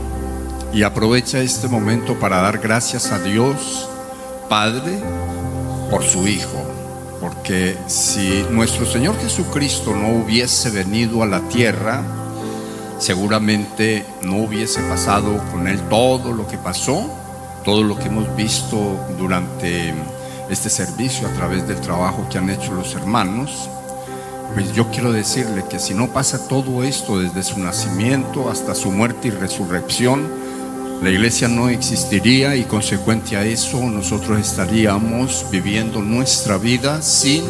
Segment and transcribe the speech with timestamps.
[0.75, 3.89] y aprovecha este momento para dar gracias a Dios?
[4.49, 4.99] Padre
[5.91, 6.65] por su Hijo.
[7.21, 12.03] Porque si nuestro Señor Jesucristo no hubiese venido a la tierra,
[12.99, 17.11] seguramente no hubiese pasado con Él todo lo que pasó,
[17.65, 19.93] todo lo que hemos visto durante
[20.49, 23.69] este servicio a través del trabajo que han hecho los hermanos.
[24.55, 28.91] Pues yo quiero decirle que si no pasa todo esto desde su nacimiento hasta su
[28.91, 30.48] muerte y resurrección,
[31.03, 37.45] la iglesia no existiría y consecuente a eso nosotros estaríamos viviendo nuestra vida sin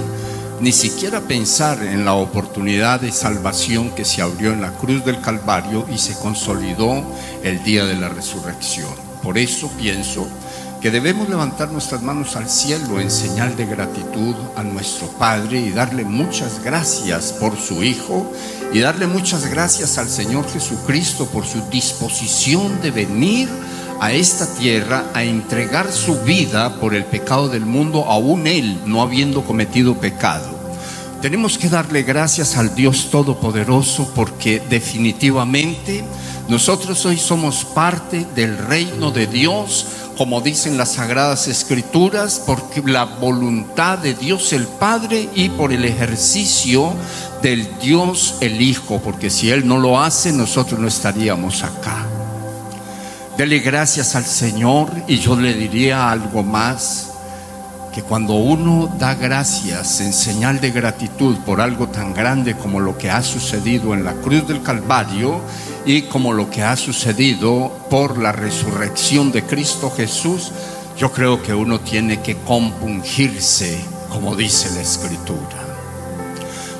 [0.60, 5.20] ni siquiera pensar en la oportunidad de salvación que se abrió en la cruz del
[5.20, 7.02] Calvario y se consolidó
[7.42, 8.92] el día de la resurrección.
[9.22, 10.26] Por eso pienso
[10.80, 15.70] que debemos levantar nuestras manos al cielo en señal de gratitud a nuestro Padre y
[15.70, 18.32] darle muchas gracias por su Hijo
[18.72, 23.48] y darle muchas gracias al Señor Jesucristo por su disposición de venir
[24.00, 29.02] a esta tierra a entregar su vida por el pecado del mundo, aún Él no
[29.02, 30.56] habiendo cometido pecado.
[31.20, 36.04] Tenemos que darle gracias al Dios Todopoderoso porque definitivamente
[36.48, 39.86] nosotros hoy somos parte del reino de Dios
[40.18, 45.84] como dicen las sagradas escrituras, por la voluntad de Dios el Padre y por el
[45.84, 46.92] ejercicio
[47.40, 52.04] del Dios el Hijo, porque si Él no lo hace, nosotros no estaríamos acá.
[53.36, 57.10] Dele gracias al Señor y yo le diría algo más,
[57.94, 62.98] que cuando uno da gracias en señal de gratitud por algo tan grande como lo
[62.98, 65.40] que ha sucedido en la cruz del Calvario,
[65.88, 70.52] y como lo que ha sucedido por la resurrección de Cristo Jesús,
[70.98, 75.57] yo creo que uno tiene que compungirse, como dice la Escritura.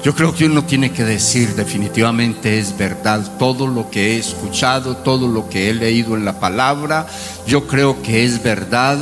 [0.04, 4.96] Yo creo que uno tiene que decir definitivamente es verdad todo lo que he escuchado,
[4.98, 7.06] todo lo que he leído en la palabra.
[7.48, 8.96] Yo creo que es verdad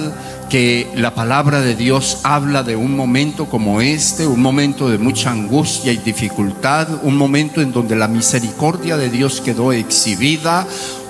[0.48, 5.32] que la palabra de Dios habla de un momento como este, un momento de mucha
[5.32, 10.66] angustia y dificultad, un momento en donde la misericordia de Dios quedó exhibida,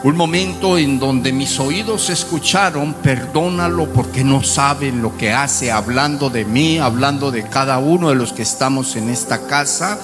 [0.06, 6.30] un momento en donde mis oídos escucharon, perdónalo porque no saben lo que hace, hablando
[6.30, 9.98] de mí, hablando de cada uno de los que estamos en esta casa,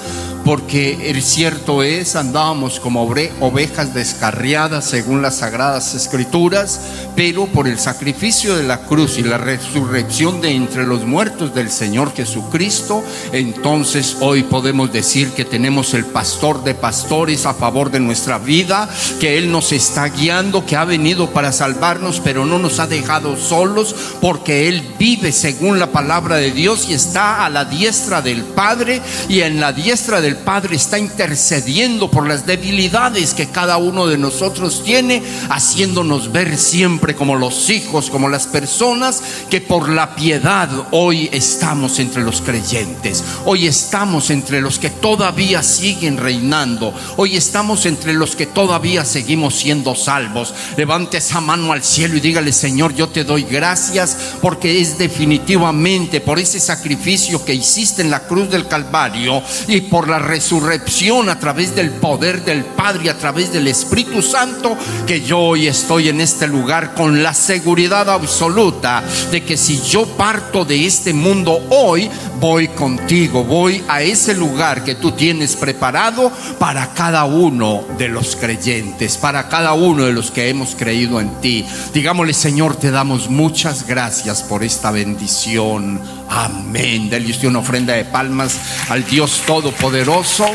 [0.45, 6.81] porque el cierto es, andábamos como ovejas descarriadas según las sagradas escrituras,
[7.15, 11.71] pero por el sacrificio de la cruz y la resurrección de entre los muertos del
[11.71, 18.01] Señor Jesucristo, entonces hoy podemos decir que tenemos el pastor de pastores a favor de
[18.01, 18.89] nuestra vida,
[19.21, 23.37] que Él nos está guiando, que ha venido para salvarnos, pero no nos ha dejado
[23.37, 28.43] solos, porque Él vive según la palabra de Dios y está a la diestra del
[28.43, 34.07] Padre, y en la diestra del Padre está intercediendo por las debilidades que cada uno
[34.07, 40.15] de nosotros tiene, haciéndonos ver siempre como los hijos, como las personas que por la
[40.15, 47.37] piedad hoy estamos entre los creyentes, hoy estamos entre los que todavía siguen reinando, hoy
[47.37, 50.55] estamos entre los que todavía seguimos siendo salvos.
[50.77, 56.21] Levante esa mano al cielo y dígale, Señor, yo te doy gracias porque es definitivamente
[56.21, 61.39] por ese sacrificio que hiciste en la cruz del Calvario y por la resurrección a
[61.39, 64.77] través del poder del Padre y a través del Espíritu Santo
[65.07, 70.07] que yo hoy estoy en este lugar con la seguridad absoluta de que si yo
[70.07, 72.11] parto de este mundo hoy,
[72.41, 78.37] voy contigo, voy a ese lugar que tú tienes preparado para cada uno de los
[78.37, 81.65] creyentes, para cada uno de los que hemos creído en ti.
[81.95, 86.01] Digámosle, Señor, te damos muchas gracias por esta bendición.
[86.29, 87.09] Amén.
[87.09, 90.47] Dele usted una ofrenda de palmas al Dios Todopoderoso.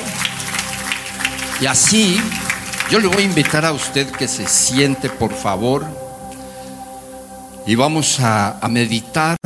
[1.62, 2.19] Y así,
[2.92, 5.86] yo le voy a invitar a usted que se siente, por favor,
[7.65, 9.38] y vamos a, a meditar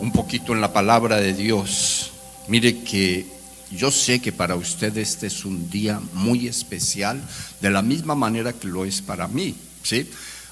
[0.00, 2.12] un poquito en la palabra de Dios.
[2.48, 3.35] Mire que
[3.70, 7.20] yo sé que para usted este es un día muy especial,
[7.60, 10.08] de la misma manera que lo es para mí, ¿sí?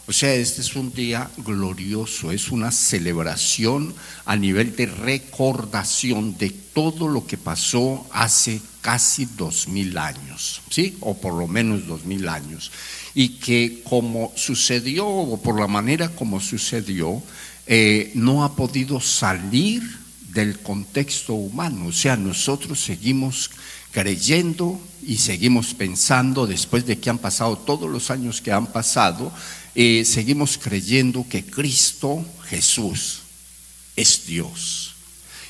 [0.07, 3.95] O sea, este es un día glorioso, es una celebración
[4.27, 10.99] a nivel de recordación de todo lo que pasó hace casi dos mil años, ¿sí?
[11.01, 12.71] O por lo menos dos mil años.
[13.15, 17.23] Y que como sucedió, o por la manera como sucedió,
[17.67, 20.04] eh, no ha podido salir
[20.35, 21.87] del contexto humano.
[21.87, 23.51] O sea, nosotros seguimos
[23.93, 29.33] creyendo y seguimos pensando, después de que han pasado todos los años que han pasado,
[29.75, 33.21] eh, seguimos creyendo que Cristo Jesús
[33.97, 34.95] es Dios.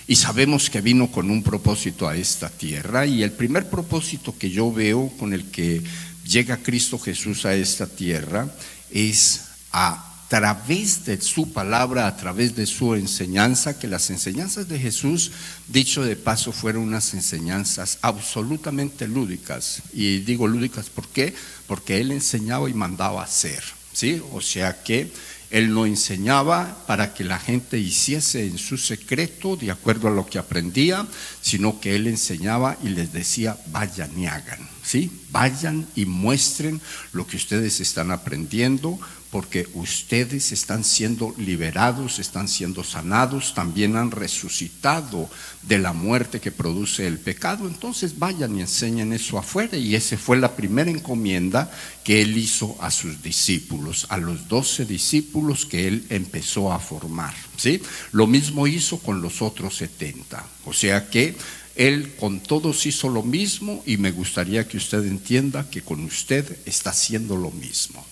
[0.06, 4.50] Y sabemos que vino con un propósito a esta tierra y el primer propósito que
[4.50, 5.82] yo veo con el que
[6.26, 8.54] llega Cristo Jesús a esta tierra
[8.90, 14.78] es a través de su palabra, a través de su enseñanza, que las enseñanzas de
[14.78, 15.32] Jesús,
[15.68, 19.82] dicho de paso, fueron unas enseñanzas absolutamente lúdicas.
[19.92, 21.34] Y digo lúdicas, ¿por qué?
[21.66, 23.62] Porque Él enseñaba y mandaba hacer.
[23.94, 24.20] ¿sí?
[24.32, 25.10] O sea que
[25.50, 30.26] él no enseñaba para que la gente hiciese en su secreto de acuerdo a lo
[30.26, 31.06] que aprendía,
[31.40, 35.12] sino que él enseñaba y les decía, vayan y hagan, ¿sí?
[35.30, 36.80] Vayan y muestren
[37.12, 38.98] lo que ustedes están aprendiendo,
[39.34, 45.28] porque ustedes están siendo liberados, están siendo sanados, también han resucitado
[45.62, 47.66] de la muerte que produce el pecado.
[47.66, 49.76] Entonces vayan y enseñen eso afuera.
[49.76, 51.68] Y esa fue la primera encomienda
[52.04, 57.34] que él hizo a sus discípulos, a los doce discípulos que él empezó a formar.
[57.56, 57.82] ¿sí?
[58.12, 60.46] Lo mismo hizo con los otros setenta.
[60.64, 61.34] O sea que
[61.74, 66.56] él con todos hizo lo mismo y me gustaría que usted entienda que con usted
[66.66, 68.06] está haciendo lo mismo.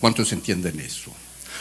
[0.00, 1.12] ¿Cuántos entienden eso?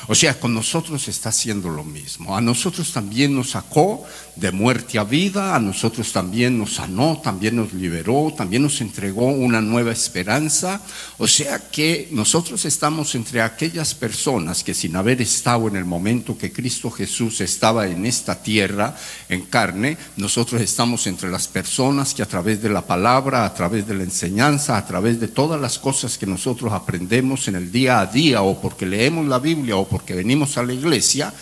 [0.07, 2.35] O sea, con nosotros está haciendo lo mismo.
[2.35, 4.05] A nosotros también nos sacó
[4.39, 9.27] de muerte a vida, a nosotros también nos sanó, también nos liberó, también nos entregó
[9.27, 10.81] una nueva esperanza.
[11.17, 16.37] O sea que nosotros estamos entre aquellas personas que sin haber estado en el momento
[16.37, 18.95] que Cristo Jesús estaba en esta tierra
[19.27, 23.87] en carne, nosotros estamos entre las personas que a través de la palabra, a través
[23.87, 27.99] de la enseñanza, a través de todas las cosas que nosotros aprendemos en el día
[27.99, 31.33] a día o porque leemos la Biblia o porque venimos a la iglesia,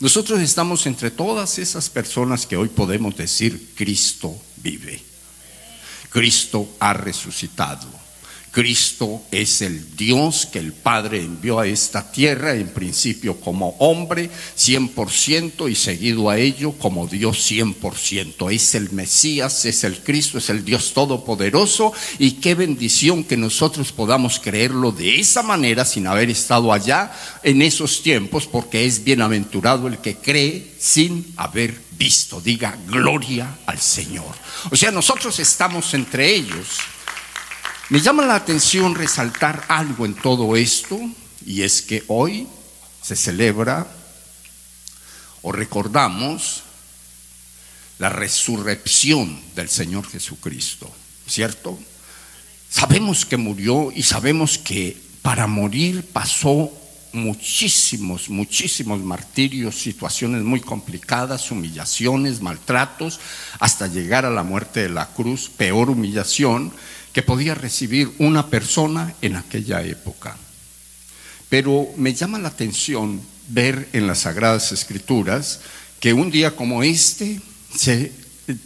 [0.00, 5.02] nosotros estamos entre todas esas personas que hoy podemos decir, Cristo vive.
[6.10, 8.05] Cristo ha resucitado.
[8.56, 14.30] Cristo es el Dios que el Padre envió a esta tierra, en principio como hombre
[14.56, 18.50] 100% y seguido a ello como Dios 100%.
[18.50, 23.92] Es el Mesías, es el Cristo, es el Dios Todopoderoso y qué bendición que nosotros
[23.92, 27.12] podamos creerlo de esa manera sin haber estado allá
[27.42, 32.40] en esos tiempos, porque es bienaventurado el que cree sin haber visto.
[32.40, 34.34] Diga, gloria al Señor.
[34.70, 36.95] O sea, nosotros estamos entre ellos.
[37.88, 40.98] Me llama la atención resaltar algo en todo esto,
[41.44, 42.48] y es que hoy
[43.00, 43.86] se celebra
[45.42, 46.64] o recordamos
[48.00, 50.90] la resurrección del Señor Jesucristo,
[51.28, 51.78] ¿cierto?
[52.68, 56.72] Sabemos que murió y sabemos que para morir pasó
[57.12, 63.20] muchísimos, muchísimos martirios, situaciones muy complicadas, humillaciones, maltratos,
[63.60, 66.72] hasta llegar a la muerte de la cruz, peor humillación
[67.16, 70.36] que podía recibir una persona en aquella época.
[71.48, 75.60] Pero me llama la atención ver en las Sagradas Escrituras
[75.98, 77.40] que un día como este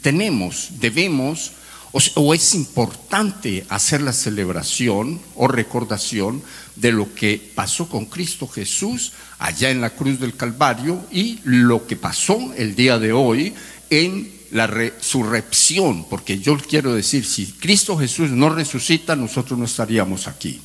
[0.02, 1.52] tenemos, debemos,
[1.92, 6.42] o, es importante hacer la celebración o recordación
[6.74, 11.86] de lo que pasó con Cristo Jesús allá en la cruz del Calvario y lo
[11.86, 13.54] que pasó el día de hoy
[13.90, 20.26] en la resurrección, porque yo quiero decir, si Cristo Jesús no resucita, nosotros no estaríamos
[20.26, 20.60] aquí.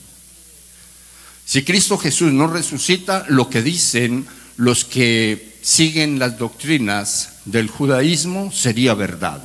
[1.46, 4.26] Si Cristo Jesús no resucita, lo que dicen
[4.58, 9.44] los que siguen las doctrinas del judaísmo sería verdad.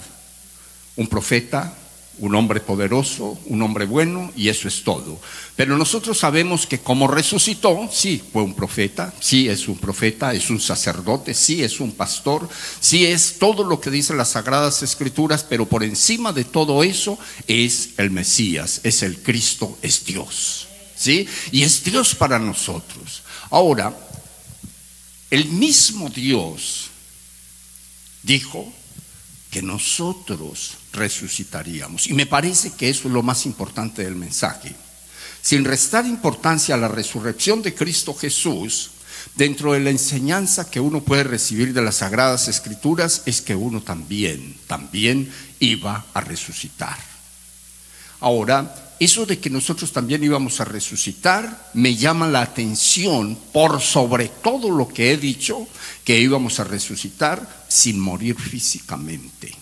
[0.96, 1.76] Un profeta
[2.20, 5.18] un hombre poderoso, un hombre bueno, y eso es todo.
[5.56, 10.50] Pero nosotros sabemos que como resucitó, sí, fue un profeta, sí es un profeta, es
[10.50, 12.48] un sacerdote, sí es un pastor,
[12.80, 17.18] sí es todo lo que dicen las sagradas escrituras, pero por encima de todo eso
[17.46, 20.66] es el Mesías, es el Cristo, es Dios.
[20.96, 21.26] ¿Sí?
[21.50, 23.22] Y es Dios para nosotros.
[23.48, 23.96] Ahora,
[25.30, 26.90] el mismo Dios
[28.22, 28.70] dijo
[29.50, 32.06] que nosotros resucitaríamos.
[32.06, 34.74] Y me parece que eso es lo más importante del mensaje.
[35.42, 38.90] Sin restar importancia a la resurrección de Cristo Jesús,
[39.36, 43.80] dentro de la enseñanza que uno puede recibir de las Sagradas Escrituras es que uno
[43.80, 46.98] también, también iba a resucitar.
[48.20, 54.28] Ahora, eso de que nosotros también íbamos a resucitar me llama la atención por sobre
[54.28, 55.66] todo lo que he dicho,
[56.04, 59.59] que íbamos a resucitar sin morir físicamente.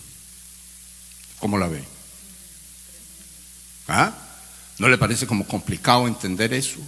[1.41, 1.83] ¿Cómo la ve?
[3.89, 4.13] ¿Ah?
[4.79, 6.79] ¿No le parece como complicado entender eso?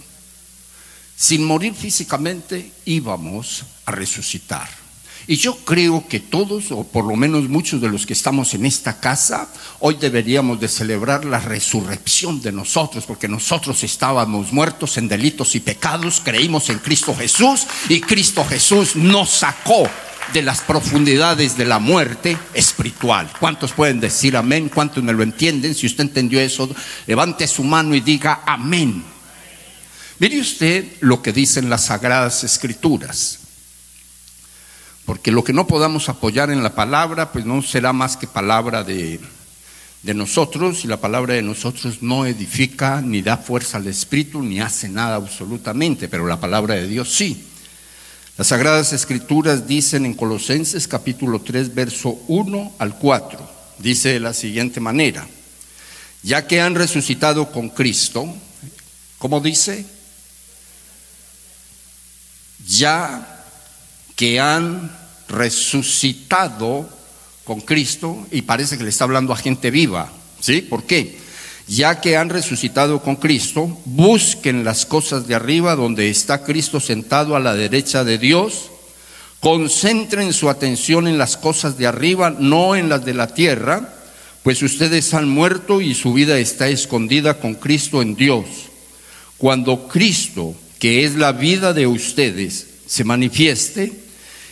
[1.15, 4.69] Sin morir físicamente íbamos a resucitar.
[5.27, 8.65] Y yo creo que todos, o por lo menos muchos de los que estamos en
[8.65, 9.47] esta casa,
[9.79, 15.59] hoy deberíamos de celebrar la resurrección de nosotros, porque nosotros estábamos muertos en delitos y
[15.59, 19.87] pecados, creímos en Cristo Jesús y Cristo Jesús nos sacó
[20.33, 23.31] de las profundidades de la muerte espiritual.
[23.39, 24.69] ¿Cuántos pueden decir amén?
[24.73, 25.75] ¿Cuántos me lo entienden?
[25.75, 26.69] Si usted entendió eso,
[27.07, 29.03] levante su mano y diga amén.
[30.19, 33.39] Mire usted lo que dicen las sagradas escrituras.
[35.05, 38.83] Porque lo que no podamos apoyar en la palabra, pues no será más que palabra
[38.83, 39.19] de,
[40.03, 44.61] de nosotros, y la palabra de nosotros no edifica, ni da fuerza al Espíritu, ni
[44.61, 47.47] hace nada absolutamente, pero la palabra de Dios sí.
[48.37, 54.33] Las Sagradas Escrituras dicen en Colosenses capítulo 3, verso 1 al 4, dice de la
[54.33, 55.27] siguiente manera,
[56.23, 58.33] ya que han resucitado con Cristo,
[59.17, 59.85] ¿cómo dice?
[62.65, 63.45] Ya
[64.15, 64.97] que han
[65.27, 66.89] resucitado
[67.43, 70.09] con Cristo, y parece que le está hablando a gente viva,
[70.39, 70.61] ¿sí?
[70.61, 71.19] ¿Por qué?
[71.71, 77.33] Ya que han resucitado con Cristo, busquen las cosas de arriba donde está Cristo sentado
[77.33, 78.71] a la derecha de Dios,
[79.39, 83.93] concentren su atención en las cosas de arriba, no en las de la tierra,
[84.43, 88.43] pues ustedes han muerto y su vida está escondida con Cristo en Dios.
[89.37, 93.93] Cuando Cristo, que es la vida de ustedes, se manifieste,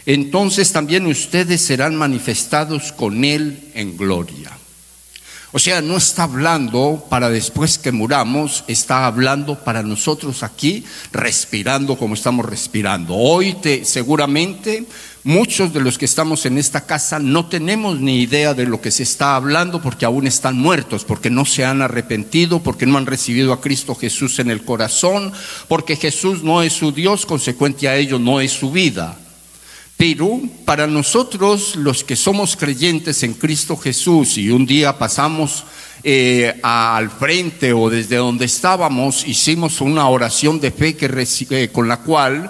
[0.05, 4.58] entonces también ustedes serán manifestados con Él en gloria.
[5.51, 11.97] O sea, no está hablando para después que muramos, está hablando para nosotros aquí, respirando
[11.97, 13.15] como estamos respirando.
[13.15, 14.85] Hoy te, seguramente
[15.23, 18.91] muchos de los que estamos en esta casa no tenemos ni idea de lo que
[18.91, 23.07] se está hablando porque aún están muertos, porque no se han arrepentido, porque no han
[23.07, 25.33] recibido a Cristo Jesús en el corazón,
[25.67, 29.17] porque Jesús no es su Dios, consecuente a ello no es su vida.
[29.99, 35.65] Pero para nosotros los que somos creyentes en Cristo Jesús y un día pasamos
[36.05, 41.89] eh, al frente o desde donde estábamos, hicimos una oración de fe que, eh, con
[41.89, 42.49] la cual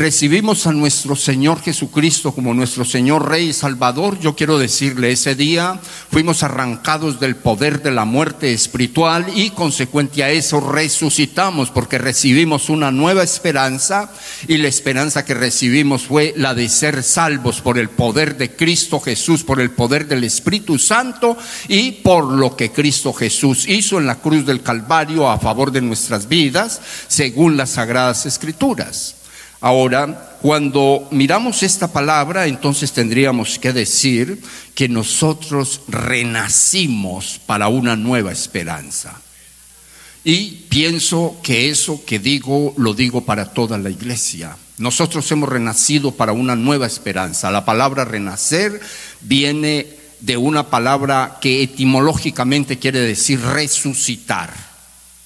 [0.00, 5.34] recibimos a nuestro Señor Jesucristo como nuestro Señor Rey y Salvador, yo quiero decirle, ese
[5.34, 5.78] día
[6.10, 12.70] fuimos arrancados del poder de la muerte espiritual y consecuente a eso resucitamos porque recibimos
[12.70, 14.10] una nueva esperanza
[14.48, 19.00] y la esperanza que recibimos fue la de ser salvos por el poder de Cristo
[19.00, 21.36] Jesús, por el poder del Espíritu Santo
[21.68, 25.82] y por lo que Cristo Jesús hizo en la cruz del Calvario a favor de
[25.82, 29.19] nuestras vidas, según las sagradas escrituras.
[29.60, 34.42] Ahora, cuando miramos esta palabra, entonces tendríamos que decir
[34.74, 39.20] que nosotros renacimos para una nueva esperanza.
[40.24, 44.56] Y pienso que eso que digo lo digo para toda la iglesia.
[44.78, 47.50] Nosotros hemos renacido para una nueva esperanza.
[47.50, 48.80] La palabra renacer
[49.20, 49.86] viene
[50.20, 54.54] de una palabra que etimológicamente quiere decir resucitar.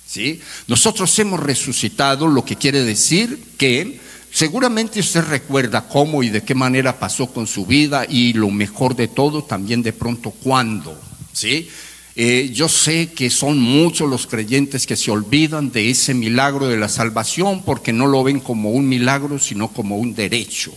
[0.06, 0.40] ¿sí?
[0.66, 4.00] Nosotros hemos resucitado, lo que quiere decir que
[4.34, 8.96] Seguramente usted recuerda cómo y de qué manera pasó con su vida y lo mejor
[8.96, 11.00] de todo también de pronto cuándo,
[11.32, 11.68] ¿sí?
[12.16, 16.76] Eh, yo sé que son muchos los creyentes que se olvidan de ese milagro de
[16.76, 20.72] la salvación porque no lo ven como un milagro, sino como un derecho.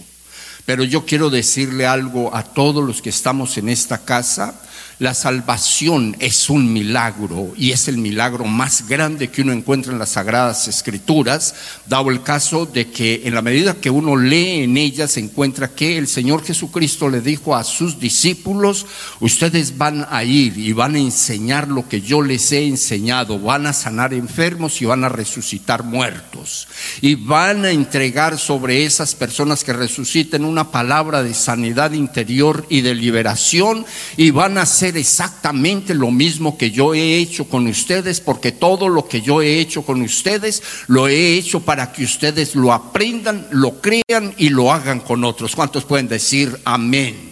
[0.67, 4.61] Pero yo quiero decirle algo a todos los que estamos en esta casa
[5.00, 10.00] la salvación es un milagro y es el milagro más grande que uno encuentra en
[10.00, 11.53] las sagradas escrituras,
[11.88, 15.67] dado el caso de que en la medida que uno lee en ellas se encuentra
[15.69, 18.86] que el Señor Jesucristo le dijo a sus discípulos,
[19.19, 23.67] ustedes van a ir y van a enseñar lo que yo les he enseñado, van
[23.67, 26.67] a sanar enfermos y van a resucitar muertos.
[27.01, 32.81] Y van a entregar sobre esas personas que resuciten una palabra de sanidad interior y
[32.81, 38.21] de liberación y van a ser exactamente lo mismo que yo he hecho con ustedes,
[38.21, 42.55] porque todo lo que yo he hecho con ustedes, lo he hecho para que ustedes
[42.55, 45.55] lo aprendan, lo crean y lo hagan con otros.
[45.55, 47.31] ¿Cuántos pueden decir amén?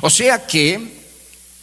[0.00, 1.00] O sea que,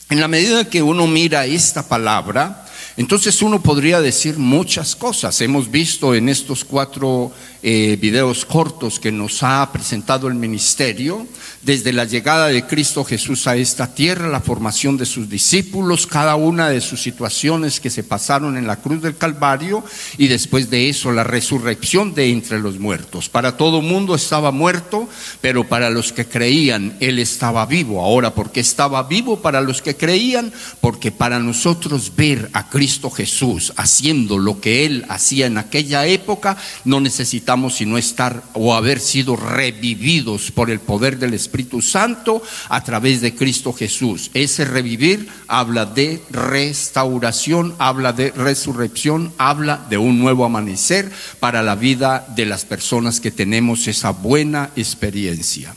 [0.10, 2.64] en la medida que uno mira esta palabra,
[2.98, 5.40] Entonces uno podría decir muchas cosas.
[5.42, 7.32] Hemos visto en estos cuatro
[7.64, 11.26] eh, videos cortos que nos ha presentado el ministerio,
[11.64, 16.36] desde la llegada de Cristo Jesús a esta tierra, la formación de sus discípulos, cada
[16.36, 19.84] una de sus situaciones que se pasaron en la cruz del Calvario
[20.18, 23.28] y después de eso la resurrección de entre los muertos.
[23.28, 25.10] Para todo mundo estaba muerto,
[25.42, 28.02] pero para los que creían Él estaba vivo.
[28.02, 30.54] Ahora, ¿por qué estaba vivo para los que creían?
[30.80, 36.56] Porque para nosotros ver a Cristo Jesús haciendo lo que Él hacía en aquella época,
[36.86, 42.84] no necesitamos sino estar o haber sido revividos por el poder del Espíritu Santo a
[42.84, 44.32] través de Cristo Jesús.
[44.34, 51.76] Ese revivir habla de restauración, habla de resurrección, habla de un nuevo amanecer para la
[51.76, 55.74] vida de las personas que tenemos esa buena experiencia.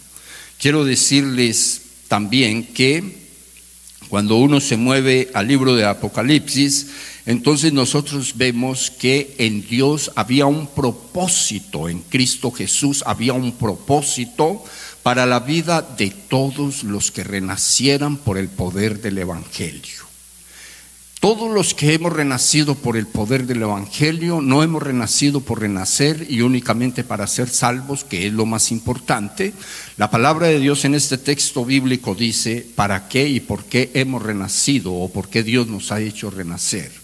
[0.59, 3.21] Quiero decirles también que
[4.09, 6.89] cuando uno se mueve al libro de Apocalipsis,
[7.27, 14.65] entonces nosotros vemos que en Dios había un propósito, en Cristo Jesús había un propósito
[15.03, 20.11] para la vida de todos los que renacieran por el poder del Evangelio.
[21.21, 26.27] Todos los que hemos renacido por el poder del Evangelio, no hemos renacido por renacer
[26.31, 29.53] y únicamente para ser salvos, que es lo más importante.
[29.99, 34.23] La palabra de Dios en este texto bíblico dice para qué y por qué hemos
[34.23, 37.00] renacido o por qué Dios nos ha hecho renacer.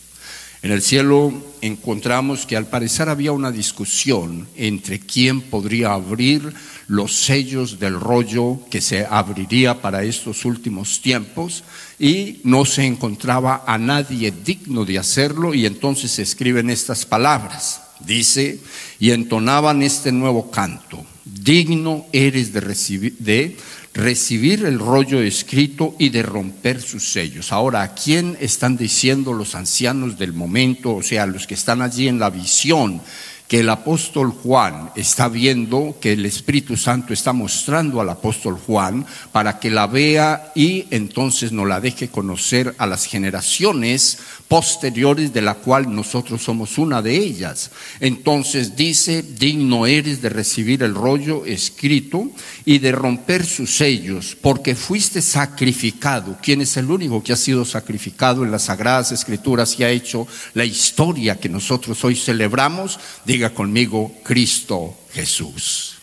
[0.67, 6.53] En el cielo encontramos que al parecer había una discusión entre quién podría abrir
[6.89, 11.63] los sellos del rollo que se abriría para estos últimos tiempos
[12.01, 17.83] y no se encontraba a nadie digno de hacerlo y entonces se escriben estas palabras.
[18.01, 18.59] Dice,
[18.99, 23.57] y entonaban este nuevo canto, digno eres de recibir, de
[23.97, 27.51] recibir el rollo escrito y de romper sus sellos.
[27.51, 32.07] Ahora, ¿a quién están diciendo los ancianos del momento, o sea, los que están allí
[32.07, 33.01] en la visión?
[33.49, 39.07] que el apóstol Juan está viendo, que el Espíritu Santo está mostrando al apóstol Juan
[39.31, 45.43] para que la vea y entonces nos la deje conocer a las generaciones posteriores de
[45.43, 47.71] la cual nosotros somos una de ellas.
[48.01, 52.31] Entonces dice, digno eres de recibir el rollo escrito
[52.65, 56.39] y de romper sus sellos, porque fuiste sacrificado.
[56.43, 60.27] ¿Quién es el único que ha sido sacrificado en las sagradas escrituras y ha hecho
[60.55, 62.99] la historia que nosotros hoy celebramos?
[63.25, 65.95] Diga conmigo, Cristo Jesús.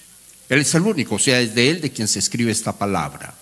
[0.50, 3.34] Él es el único, o sea, es de Él de quien se escribe esta palabra.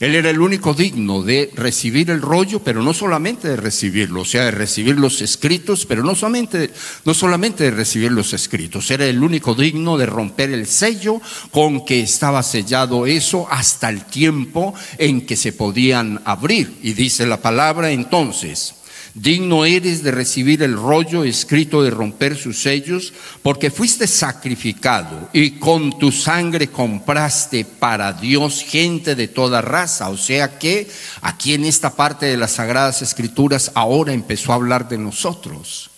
[0.00, 4.24] Él era el único digno de recibir el rollo, pero no solamente de recibirlo, o
[4.24, 6.70] sea, de recibir los escritos, pero no solamente,
[7.04, 11.84] no solamente de recibir los escritos, era el único digno de romper el sello con
[11.84, 16.78] que estaba sellado eso hasta el tiempo en que se podían abrir.
[16.80, 18.74] Y dice la palabra entonces,
[19.20, 25.58] Digno eres de recibir el rollo escrito de romper sus sellos, porque fuiste sacrificado y
[25.58, 30.08] con tu sangre compraste para Dios gente de toda raza.
[30.10, 30.88] O sea que
[31.20, 35.90] aquí en esta parte de las Sagradas Escrituras ahora empezó a hablar de nosotros.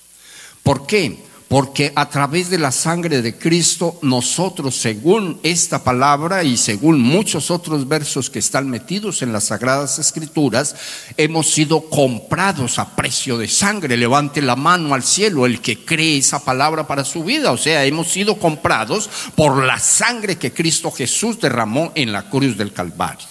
[0.63, 1.30] ¿Por qué?
[1.51, 7.51] Porque a través de la sangre de Cristo, nosotros, según esta palabra y según muchos
[7.51, 10.77] otros versos que están metidos en las Sagradas Escrituras,
[11.17, 13.97] hemos sido comprados a precio de sangre.
[13.97, 17.51] Levante la mano al cielo el que cree esa palabra para su vida.
[17.51, 22.57] O sea, hemos sido comprados por la sangre que Cristo Jesús derramó en la cruz
[22.57, 23.27] del Calvario.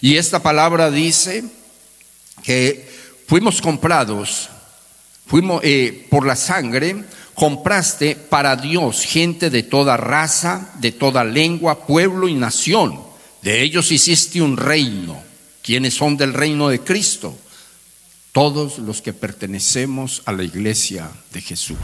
[0.00, 1.44] Y esta palabra dice
[2.42, 2.90] que
[3.26, 4.48] fuimos comprados,
[5.26, 11.86] fuimos eh, por la sangre compraste para Dios gente de toda raza, de toda lengua,
[11.86, 13.00] pueblo y nación.
[13.42, 15.22] De ellos hiciste un reino.
[15.62, 17.36] ¿Quiénes son del reino de Cristo?
[18.32, 21.78] Todos los que pertenecemos a la iglesia de Jesús.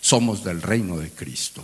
[0.00, 1.62] somos del reino de Cristo.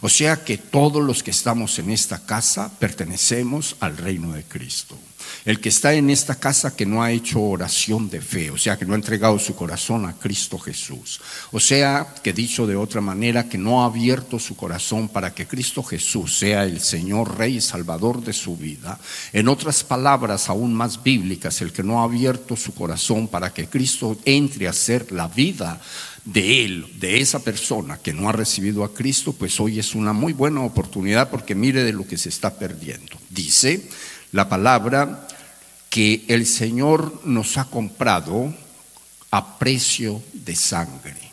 [0.00, 4.96] O sea que todos los que estamos en esta casa pertenecemos al reino de Cristo.
[5.44, 8.76] El que está en esta casa que no ha hecho oración de fe, o sea,
[8.76, 11.20] que no ha entregado su corazón a Cristo Jesús.
[11.52, 15.46] O sea, que dicho de otra manera, que no ha abierto su corazón para que
[15.46, 18.98] Cristo Jesús sea el Señor, Rey y Salvador de su vida.
[19.32, 23.68] En otras palabras aún más bíblicas, el que no ha abierto su corazón para que
[23.68, 25.80] Cristo entre a ser la vida
[26.24, 30.12] de él, de esa persona que no ha recibido a Cristo, pues hoy es una
[30.12, 33.16] muy buena oportunidad porque mire de lo que se está perdiendo.
[33.30, 33.88] Dice
[34.32, 35.26] la palabra
[35.90, 38.52] que el Señor nos ha comprado
[39.30, 41.26] a precio de sangre.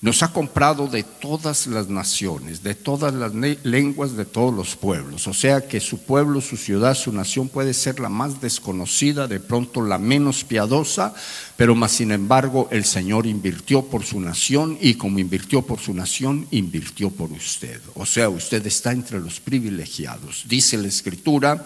[0.00, 5.26] Nos ha comprado de todas las naciones, de todas las lenguas, de todos los pueblos.
[5.26, 9.40] O sea que su pueblo, su ciudad, su nación puede ser la más desconocida, de
[9.40, 11.14] pronto la menos piadosa,
[11.56, 15.92] pero más sin embargo el Señor invirtió por su nación y como invirtió por su
[15.92, 17.80] nación, invirtió por usted.
[17.94, 20.44] O sea, usted está entre los privilegiados.
[20.46, 21.64] Dice la Escritura,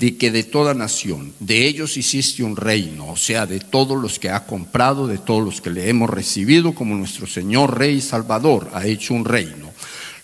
[0.00, 4.18] de que de toda nación, de ellos hiciste un reino, o sea, de todos los
[4.18, 8.00] que ha comprado, de todos los que le hemos recibido como nuestro Señor Rey y
[8.00, 9.69] Salvador, ha hecho un reino.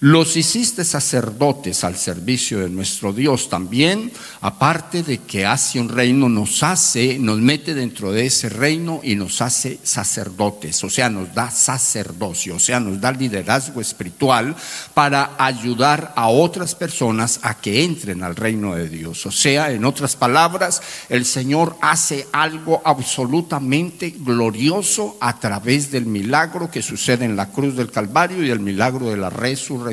[0.00, 6.28] Los hiciste sacerdotes al servicio de nuestro Dios también, aparte de que hace un reino,
[6.28, 11.34] nos hace, nos mete dentro de ese reino y nos hace sacerdotes, o sea, nos
[11.34, 14.54] da sacerdocio, o sea, nos da liderazgo espiritual
[14.92, 19.24] para ayudar a otras personas a que entren al reino de Dios.
[19.24, 26.70] O sea, en otras palabras, el Señor hace algo absolutamente glorioso a través del milagro
[26.70, 29.85] que sucede en la cruz del Calvario y el milagro de la resurrección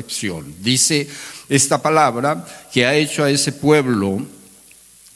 [0.60, 1.08] Dice
[1.48, 4.24] esta palabra que ha hecho a ese pueblo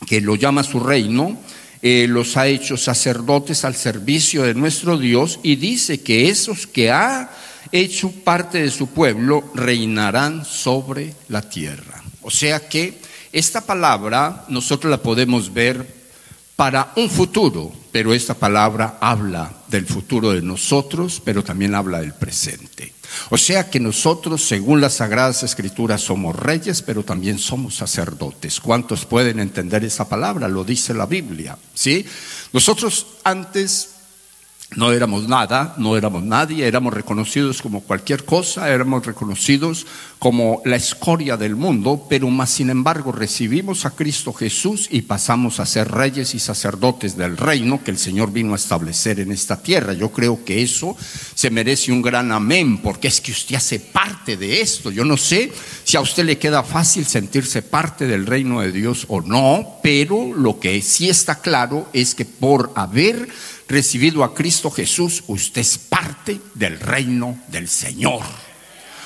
[0.07, 1.39] que lo llama su reino,
[1.83, 6.91] eh, los ha hecho sacerdotes al servicio de nuestro Dios y dice que esos que
[6.91, 7.31] ha
[7.73, 12.03] hecho parte de su pueblo reinarán sobre la tierra.
[12.23, 12.99] O sea que
[13.33, 15.99] esta palabra nosotros la podemos ver
[16.57, 22.15] para un futuro, pero esta palabra habla del futuro de nosotros, pero también habla del
[22.15, 22.98] presente.
[23.31, 28.61] O sea que nosotros, según las Sagradas Escrituras, somos reyes, pero también somos sacerdotes.
[28.61, 30.49] ¿Cuántos pueden entender esa palabra?
[30.49, 32.05] Lo dice la Biblia, ¿sí?
[32.53, 33.98] Nosotros antes
[34.77, 39.87] no éramos nada, no éramos nadie, éramos reconocidos como cualquier cosa, éramos reconocidos
[40.19, 45.59] como la escoria del mundo, pero más sin embargo recibimos a Cristo Jesús y pasamos
[45.59, 49.63] a ser reyes y sacerdotes del reino que el Señor vino a establecer en esta
[49.63, 49.95] tierra.
[49.95, 50.95] Yo creo que eso
[51.35, 54.91] se merece un gran amén, porque es que usted hace parte de esto.
[54.91, 55.51] Yo no sé
[55.85, 60.35] si a usted le queda fácil sentirse parte del reino de Dios o no, pero
[60.35, 63.29] lo que sí está claro es que por haber
[63.69, 68.23] recibido a Cristo Jesús, usted es parte del reino del Señor.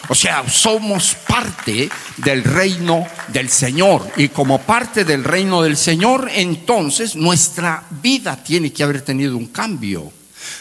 [0.09, 4.11] O sea, somos parte del reino del Señor.
[4.17, 9.47] Y como parte del reino del Señor, entonces nuestra vida tiene que haber tenido un
[9.47, 10.13] cambio.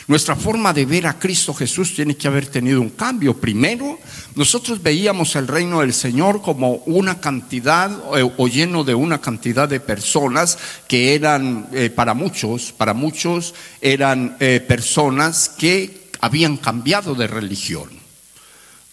[0.08, 3.38] Nuestra forma de ver a Cristo Jesús tiene que haber tenido un cambio.
[3.38, 4.00] Primero,
[4.36, 9.68] nosotros veíamos el reino del Señor como una cantidad eh, o lleno de una cantidad
[9.68, 17.16] de personas que eran eh, para muchos, para muchos eran eh, personas que habían cambiado
[17.16, 17.90] de religión.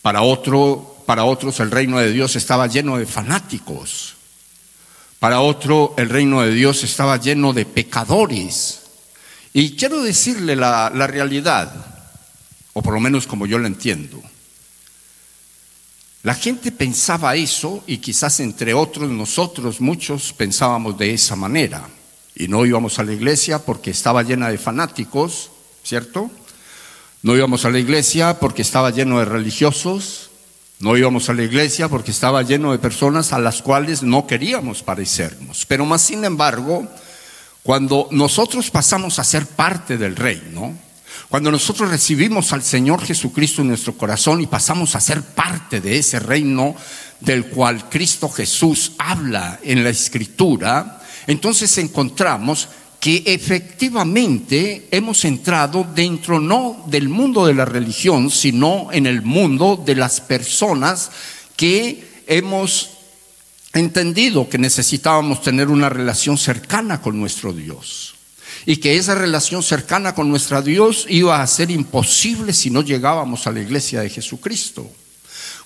[0.02, 4.14] Para otro, para otros el reino de Dios estaba lleno de fanáticos.
[5.18, 8.87] Para otro el reino de Dios estaba lleno de pecadores.
[9.52, 11.72] Y quiero decirle la, realidad,
[12.72, 14.22] o por lo menos como yo la entiendo.
[16.22, 21.88] La gente pensaba eso y quizás entre otros nosotros muchos pensábamos de esa manera.
[22.34, 25.50] Y no íbamos a la iglesia porque estaba llena de fanáticos,
[25.82, 26.30] ¿cierto?
[27.22, 30.30] No íbamos a la iglesia porque estaba lleno de religiosos.
[30.80, 34.84] No íbamos a la iglesia porque estaba lleno de personas a las cuales no queríamos
[34.84, 35.66] parecernos.
[35.66, 36.86] Pero más sin embargo,
[37.68, 40.74] cuando nosotros pasamos a ser parte del reino,
[41.28, 45.98] cuando nosotros recibimos al Señor Jesucristo en nuestro corazón y pasamos a ser parte de
[45.98, 46.74] ese reino
[47.20, 56.40] del cual Cristo Jesús habla en la Escritura, entonces encontramos que efectivamente hemos entrado dentro
[56.40, 61.10] no del mundo de la religión, sino en el mundo de las personas
[61.54, 62.97] que hemos
[63.72, 68.14] entendido que necesitábamos tener una relación cercana con nuestro Dios
[68.66, 73.46] y que esa relación cercana con nuestro Dios iba a ser imposible si no llegábamos
[73.46, 74.90] a la iglesia de Jesucristo.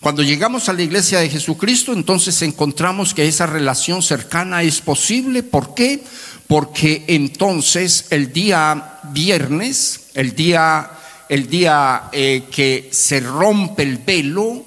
[0.00, 5.44] Cuando llegamos a la iglesia de Jesucristo, entonces encontramos que esa relación cercana es posible.
[5.44, 6.02] ¿Por qué?
[6.48, 10.90] Porque entonces el día viernes, el día,
[11.28, 14.64] el día eh, que se rompe el velo,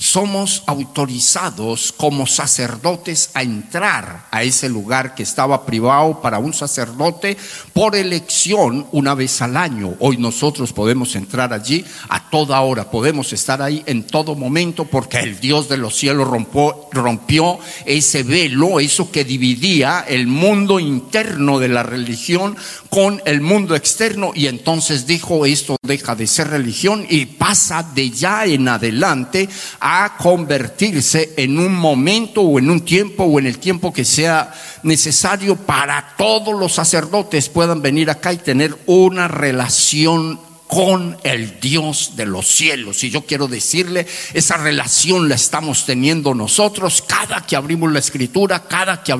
[0.00, 7.36] somos autorizados como sacerdotes a entrar a ese lugar que estaba privado para un sacerdote
[7.74, 9.94] por elección una vez al año.
[10.00, 15.18] Hoy nosotros podemos entrar allí a toda hora, podemos estar ahí en todo momento porque
[15.18, 21.58] el Dios de los cielos rompió, rompió ese velo, eso que dividía el mundo interno
[21.58, 22.56] de la religión
[22.88, 28.10] con el mundo externo y entonces dijo esto deja de ser religión y pasa de
[28.10, 33.58] ya en adelante a convertirse en un momento o en un tiempo o en el
[33.58, 40.38] tiempo que sea necesario para todos los sacerdotes puedan venir acá y tener una relación
[40.66, 43.02] con el Dios de los cielos.
[43.02, 48.62] Y yo quiero decirle, esa relación la estamos teniendo nosotros cada que abrimos la escritura,
[48.68, 49.12] cada que,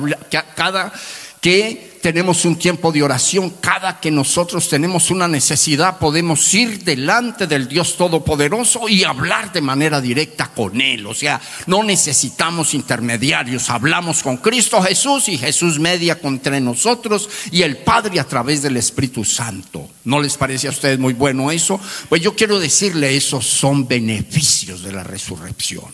[0.55, 0.93] cada
[1.41, 7.47] que tenemos un tiempo de oración, cada que nosotros tenemos una necesidad, podemos ir delante
[7.47, 11.05] del Dios Todopoderoso y hablar de manera directa con Él.
[11.05, 17.61] O sea, no necesitamos intermediarios, hablamos con Cristo Jesús y Jesús media entre nosotros y
[17.61, 19.89] el Padre a través del Espíritu Santo.
[20.03, 21.79] ¿No les parece a ustedes muy bueno eso?
[22.09, 25.93] Pues yo quiero decirle, esos son beneficios de la resurrección.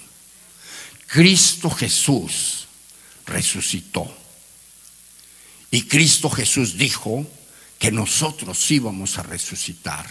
[1.07, 2.67] Cristo Jesús
[3.25, 4.16] resucitó.
[5.71, 7.25] Y Cristo Jesús dijo
[7.77, 10.09] que nosotros íbamos a resucitar.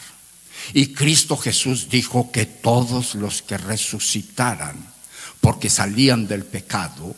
[0.74, 4.76] Y Cristo Jesús dijo que todos los que resucitaran,
[5.40, 7.14] porque salían del pecado,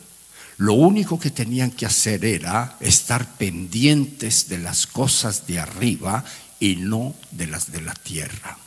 [0.59, 6.25] lo único que tenían que hacer era estar pendientes de las cosas de arriba
[6.59, 8.59] y no de las de la tierra.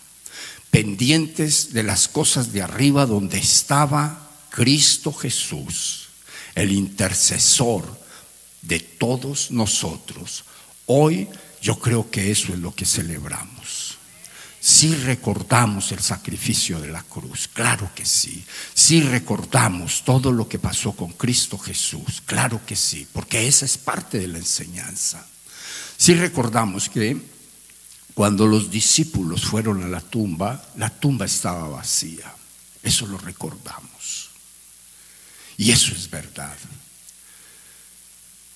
[0.70, 6.08] Pendientes de las cosas de arriba donde estaba Cristo Jesús,
[6.56, 8.01] el intercesor
[8.62, 10.46] de todos nosotros.
[10.86, 11.28] Hoy
[11.62, 13.98] yo creo que eso es lo que celebramos.
[14.60, 18.46] Si recordamos el sacrificio de la cruz, claro que sí.
[18.76, 23.80] Si recordamos todo lo que pasó con Cristo Jesús, claro que sí, porque esa es
[23.80, 25.26] parte de la enseñanza.
[25.98, 27.18] Si recordamos que
[28.14, 32.32] cuando los discípulos fueron a la tumba, la tumba estaba vacía.
[32.84, 34.30] Eso lo recordamos.
[35.58, 36.58] Y eso es verdad.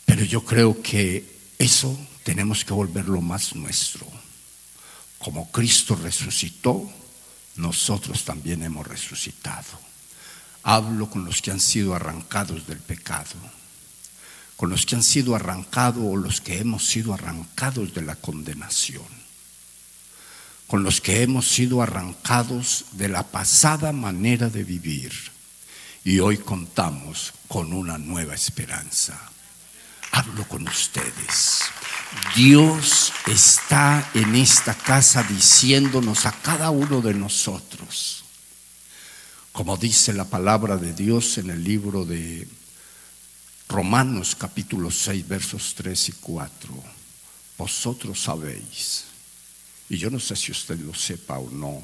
[0.05, 1.25] Pero yo creo que
[1.57, 4.05] eso tenemos que volverlo más nuestro.
[5.19, 6.89] Como Cristo resucitó,
[7.55, 9.79] nosotros también hemos resucitado.
[10.63, 13.35] Hablo con los que han sido arrancados del pecado,
[14.55, 19.05] con los que han sido arrancados o los que hemos sido arrancados de la condenación,
[20.67, 25.13] con los que hemos sido arrancados de la pasada manera de vivir
[26.03, 29.31] y hoy contamos con una nueva esperanza
[30.15, 31.59] hablo con ustedes.
[32.35, 38.23] Dios está en esta casa diciéndonos a cada uno de nosotros,
[39.51, 42.47] como dice la palabra de Dios en el libro de
[43.67, 46.83] Romanos capítulo 6 versos 3 y 4,
[47.57, 49.05] vosotros sabéis,
[49.89, 51.83] y yo no sé si usted lo sepa o no,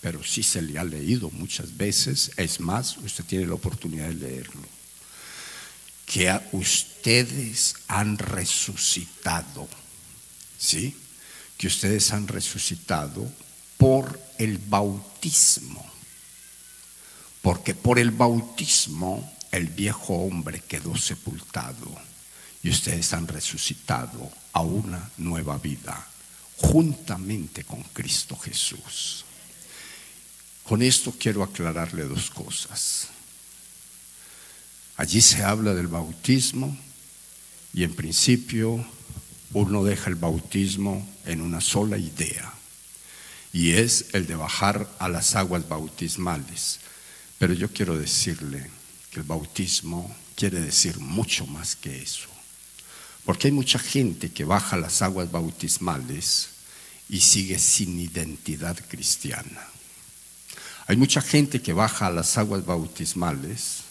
[0.00, 4.14] pero sí se le ha leído muchas veces, es más, usted tiene la oportunidad de
[4.14, 4.81] leerlo
[6.12, 9.66] que ustedes han resucitado,
[10.58, 10.94] ¿sí?
[11.56, 13.32] Que ustedes han resucitado
[13.78, 15.90] por el bautismo.
[17.40, 21.90] Porque por el bautismo el viejo hombre quedó sepultado
[22.62, 26.06] y ustedes han resucitado a una nueva vida
[26.58, 29.24] juntamente con Cristo Jesús.
[30.62, 33.08] Con esto quiero aclararle dos cosas.
[35.02, 36.78] Allí se habla del bautismo
[37.74, 38.86] y en principio
[39.52, 42.54] uno deja el bautismo en una sola idea
[43.52, 46.78] y es el de bajar a las aguas bautismales.
[47.36, 48.70] Pero yo quiero decirle
[49.10, 52.28] que el bautismo quiere decir mucho más que eso.
[53.24, 56.50] Porque hay mucha gente que baja las aguas bautismales
[57.08, 59.66] y sigue sin identidad cristiana.
[60.86, 63.81] Hay mucha gente que baja a las aguas bautismales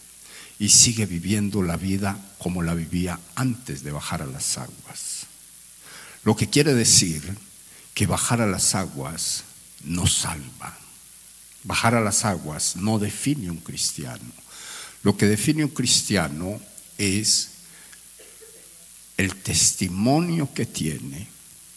[0.62, 5.26] y sigue viviendo la vida como la vivía antes de bajar a las aguas.
[6.22, 7.36] Lo que quiere decir
[7.94, 9.42] que bajar a las aguas
[9.82, 10.78] no salva.
[11.64, 14.32] Bajar a las aguas no define un cristiano.
[15.02, 16.60] Lo que define un cristiano
[16.96, 17.48] es
[19.16, 21.26] el testimonio que tiene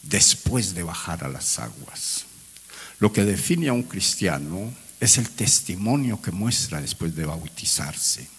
[0.04, 2.26] después de bajar a las aguas.
[3.00, 8.36] Lo que define a un cristiano es el testimonio que muestra después de bautizarse.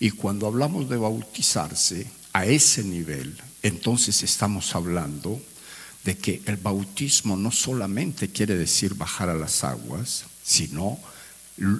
[0.00, 5.40] Y cuando hablamos de bautizarse a ese nivel, entonces estamos hablando
[6.04, 10.98] de que el bautismo no solamente quiere decir bajar a las aguas, sino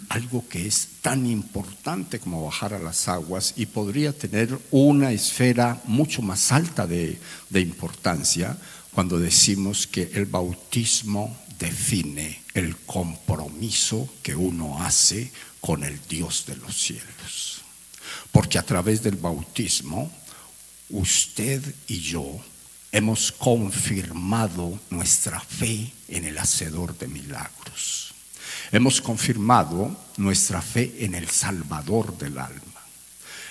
[0.09, 5.80] algo que es tan importante como bajar a las aguas y podría tener una esfera
[5.85, 7.18] mucho más alta de,
[7.52, 8.56] importancia
[8.92, 15.30] cuando decimos que el bautismo define el compromiso que uno hace
[15.61, 17.62] con el Dios de los cielos.
[18.32, 20.10] Porque a través del bautismo,
[20.90, 22.40] usted y yo
[22.92, 28.14] hemos confirmado nuestra fe en el Hacedor de milagros.
[28.72, 32.62] Hemos confirmado nuestra fe en el Salvador del alma.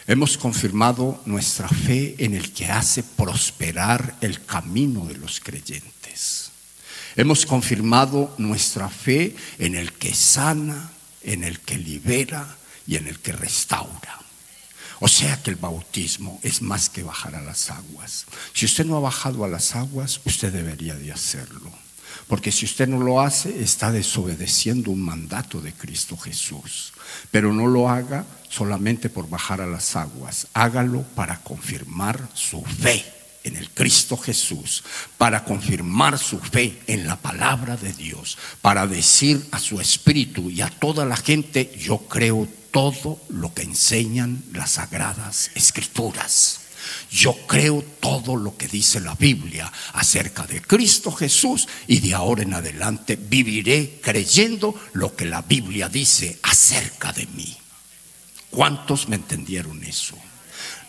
[0.08, 6.52] Hemos confirmado nuestra fe en el que hace prosperar el camino de los creyentes.
[7.16, 10.92] Hemos confirmado nuestra fe en el que sana,
[11.24, 14.25] en el que libera y en el que restaura.
[15.00, 18.26] O sea que el bautismo es más que bajar a las aguas.
[18.54, 21.72] Si usted no ha bajado a las aguas, usted debería de hacerlo.
[22.28, 26.94] Porque si usted no lo hace, está desobedeciendo un mandato de Cristo Jesús.
[27.30, 30.48] Pero no lo haga solamente por bajar a las aguas.
[30.54, 33.06] Hágalo para confirmar su fe
[33.44, 34.84] en el Cristo Jesús,
[35.20, 40.62] para confirmar su fe en la palabra de Dios, para decir a su espíritu y
[40.62, 46.60] a toda la gente, yo creo todo lo que enseñan las sagradas escrituras.
[47.10, 52.44] Yo creo todo lo que dice la Biblia acerca de Cristo Jesús y de ahora
[52.44, 57.56] en adelante viviré creyendo lo que la Biblia dice acerca de mí.
[58.50, 60.18] ¿Cuántos me entendieron eso?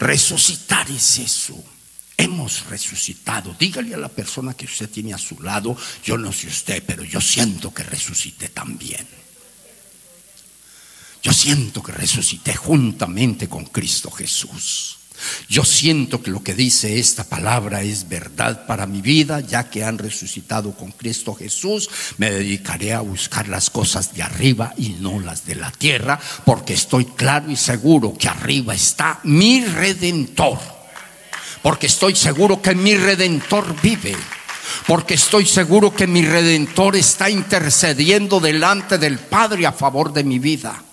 [0.00, 1.54] Resucitar es eso.
[2.16, 3.54] Hemos resucitado.
[3.56, 7.04] Dígale a la persona que usted tiene a su lado, yo no sé usted, pero
[7.04, 9.06] yo siento que resucité también.
[11.26, 14.98] Yo siento que resucité juntamente con Cristo Jesús.
[15.48, 19.82] Yo siento que lo que dice esta palabra es verdad para mi vida, ya que
[19.82, 25.18] han resucitado con Cristo Jesús, me dedicaré a buscar las cosas de arriba y no
[25.18, 30.60] las de la tierra, porque estoy claro y seguro que arriba está mi redentor,
[31.60, 34.14] porque estoy seguro que mi redentor vive.
[34.86, 40.38] Porque estoy seguro que mi redentor está intercediendo delante del Padre a favor de mi
[40.38, 40.84] vida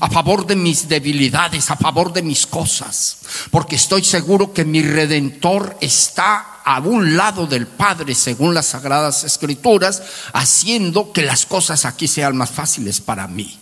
[0.00, 3.18] a favor de mis debilidades, a favor de mis cosas,
[3.50, 9.24] porque estoy seguro que mi redentor está a un lado del Padre, según las sagradas
[9.24, 13.58] escrituras, haciendo que las cosas aquí sean más fáciles para mí.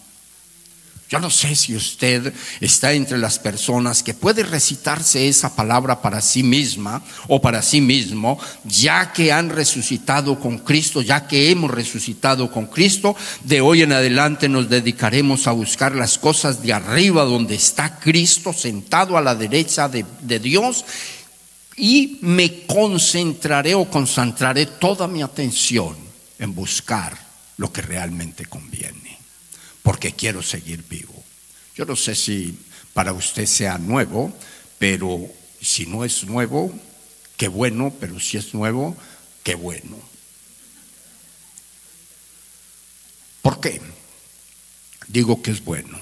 [1.11, 6.23] Yo no sé si usted está entre las personas que puede recitarse esa palabra para
[6.23, 11.71] sí misma o para sí mismo, ya que han resucitado con Cristo, ya que hemos
[11.71, 13.15] resucitado con Cristo,
[13.45, 18.55] de hoy en adelante nos dedicaremos a buscar las cosas de arriba donde está Cristo
[18.55, 20.05] sentado a la derecha de,
[20.39, 20.85] Dios
[21.77, 25.97] y me concentraré o concentraré toda mi atención
[26.39, 27.17] en buscar
[27.59, 29.04] lo que realmente conviene
[29.85, 31.15] porque quiero seguir vivo.
[31.77, 32.59] Yo no sé si
[32.95, 34.33] para usted sea nuevo,
[34.79, 35.21] pero
[35.61, 36.73] si no es nuevo,
[37.37, 38.97] qué bueno, pero si es nuevo,
[39.43, 39.97] qué bueno.
[43.43, 43.79] ¿Por qué?
[45.09, 46.01] Digo que es bueno.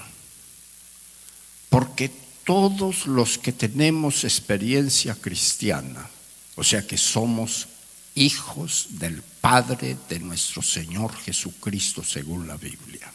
[1.67, 2.09] Porque
[2.45, 6.09] todos los que tenemos experiencia cristiana,
[6.55, 7.67] o sea que somos
[8.15, 13.11] hijos del Padre de nuestro Señor Jesucristo según la Biblia,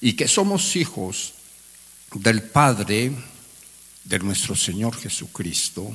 [0.00, 1.34] y que somos hijos
[2.14, 3.12] del Padre
[4.04, 5.92] de nuestro Señor Jesucristo,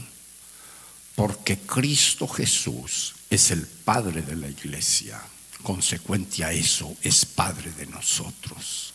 [1.15, 5.21] porque Cristo Jesús es el Padre de la iglesia.
[5.63, 8.93] Consecuente a eso, es Padre de nosotros,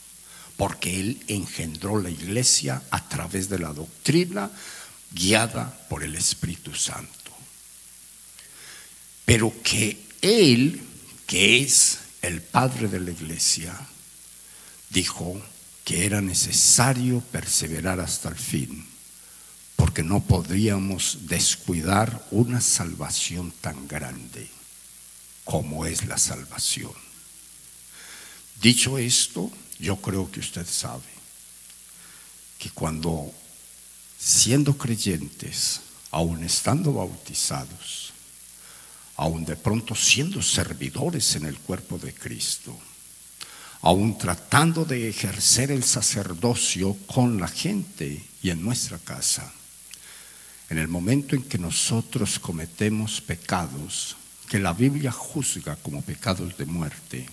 [0.56, 4.50] porque Él engendró la iglesia a través de la doctrina
[5.12, 7.12] guiada por el Espíritu Santo.
[9.24, 10.80] Pero que Él,
[11.26, 13.78] que es el Padre de la iglesia,
[14.90, 15.40] dijo
[15.84, 18.86] que era necesario perseverar hasta el fin,
[19.76, 24.48] porque no podríamos descuidar una salvación tan grande
[25.44, 26.92] como es la salvación.
[28.60, 31.02] Dicho esto, yo creo que usted sabe
[32.58, 33.30] que cuando
[34.18, 38.12] siendo creyentes, aun estando bautizados,
[39.16, 42.78] aun de pronto siendo servidores en el cuerpo de Cristo,
[43.84, 49.52] aún tratando de ejercer el sacerdocio con la gente y en nuestra casa.
[50.70, 54.16] En el momento en que nosotros cometemos pecados
[54.48, 57.26] que la Biblia juzga como pecados de muerte,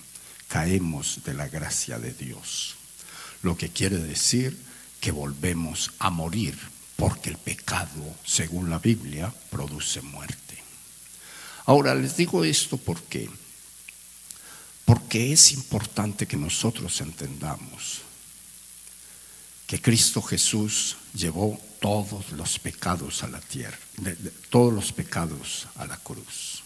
[0.49, 2.75] caemos de la gracia de Dios.
[3.43, 4.57] Lo que quiere decir
[4.99, 6.57] que volvemos a morir
[6.97, 10.61] porque el pecado, según la Biblia, produce muerte.
[11.65, 13.29] Ahora les digo esto porque
[14.91, 18.01] Porque es importante que nosotros entendamos
[19.65, 23.80] que Cristo Jesús llevó todos los pecados a la tierra,
[24.49, 26.63] todos los pecados a la cruz.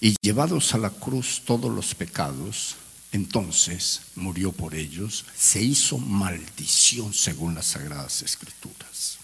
[0.00, 2.76] Y llevados a la cruz todos los pecados,
[3.12, 9.18] entonces murió por ellos, se hizo maldición según las sagradas escrituras.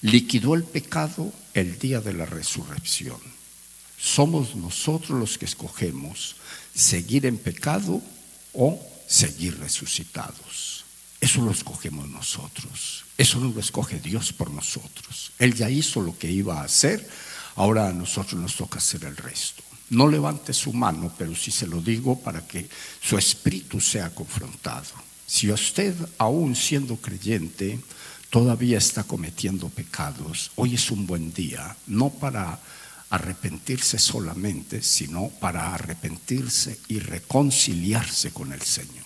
[0.00, 3.18] Liquidó el pecado el día de la resurrección.
[3.98, 6.36] Somos nosotros los que escogemos
[6.74, 8.02] seguir en pecado
[8.52, 10.84] o seguir resucitados.
[11.20, 13.04] Eso lo escogemos nosotros.
[13.16, 15.32] Eso no lo escoge Dios por nosotros.
[15.38, 17.08] Él ya hizo lo que iba a hacer.
[17.56, 19.62] Ahora a nosotros nos toca hacer el resto.
[19.90, 22.68] No levante su mano, pero sí se lo digo para que
[23.00, 24.90] su espíritu sea confrontado.
[25.26, 27.78] Si usted, aún siendo creyente,
[28.30, 32.58] todavía está cometiendo pecados, hoy es un buen día, no para
[33.10, 39.04] arrepentirse solamente, sino para arrepentirse y reconciliarse con el Señor.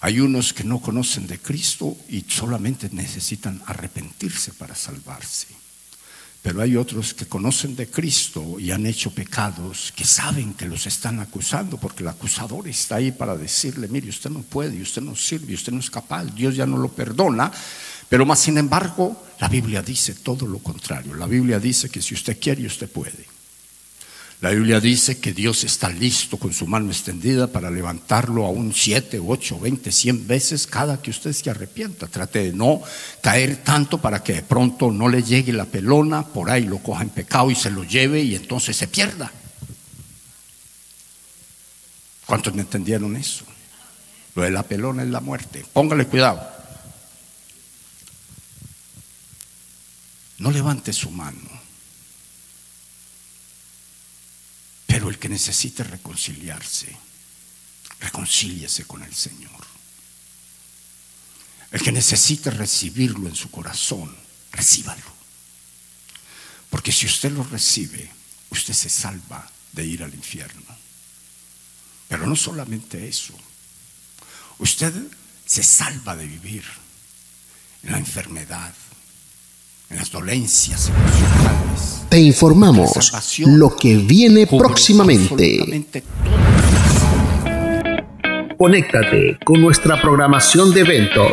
[0.00, 5.46] Hay unos que no conocen de Cristo y solamente necesitan arrepentirse para salvarse.
[6.42, 10.86] Pero hay otros que conocen de Cristo y han hecho pecados que saben que los
[10.88, 15.14] están acusando porque el acusador está ahí para decirle, mire, usted no puede, usted no
[15.14, 17.52] sirve, usted no es capaz, Dios ya no lo perdona.
[18.12, 21.14] Pero más sin embargo, la Biblia dice todo lo contrario.
[21.14, 23.24] La Biblia dice que si usted quiere, usted puede.
[24.42, 28.74] La Biblia dice que Dios está listo con su mano extendida para levantarlo a un
[28.74, 32.06] siete, ocho, veinte, cien veces cada que usted se arrepienta.
[32.06, 32.82] Trate de no
[33.22, 37.04] caer tanto para que de pronto no le llegue la pelona, por ahí lo coja
[37.04, 39.32] en pecado y se lo lleve y entonces se pierda.
[42.26, 43.46] ¿Cuántos me entendieron eso?
[44.34, 45.64] Lo de la pelona es la muerte.
[45.72, 46.60] Póngale cuidado.
[50.42, 51.62] No levante su mano
[54.92, 56.94] Pero el que necesite reconciliarse,
[57.98, 59.66] reconcíliese con el Señor.
[61.70, 64.14] El que necesite recibirlo en su corazón,
[64.50, 65.02] recíbalo.
[66.68, 68.12] Porque si usted lo recibe,
[68.50, 70.76] usted se salva de ir al infierno.
[72.08, 73.34] Pero no solamente eso.
[74.58, 74.92] Usted
[75.46, 76.64] se salva de vivir
[77.82, 78.91] en la enfermedad, en
[79.92, 82.04] las dolencias emocionales.
[82.08, 83.12] Te informamos
[83.46, 86.04] lo que viene próximamente.
[88.58, 91.32] Conéctate con nuestra programación de eventos.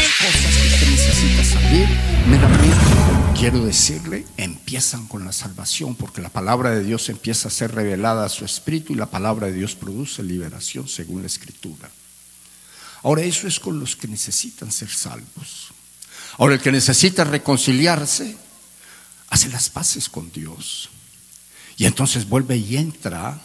[3.41, 8.23] Quiero decirle, empiezan con la salvación, porque la palabra de Dios empieza a ser revelada
[8.23, 11.89] a su espíritu y la palabra de Dios produce liberación según la escritura.
[13.01, 15.71] Ahora eso es con los que necesitan ser salvos.
[16.37, 18.37] Ahora el que necesita reconciliarse,
[19.29, 20.89] hace las paces con Dios.
[21.77, 23.41] Y entonces vuelve y entra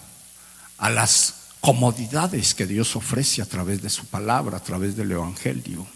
[0.77, 5.87] a las comodidades que Dios ofrece a través de su palabra, a través del Evangelio.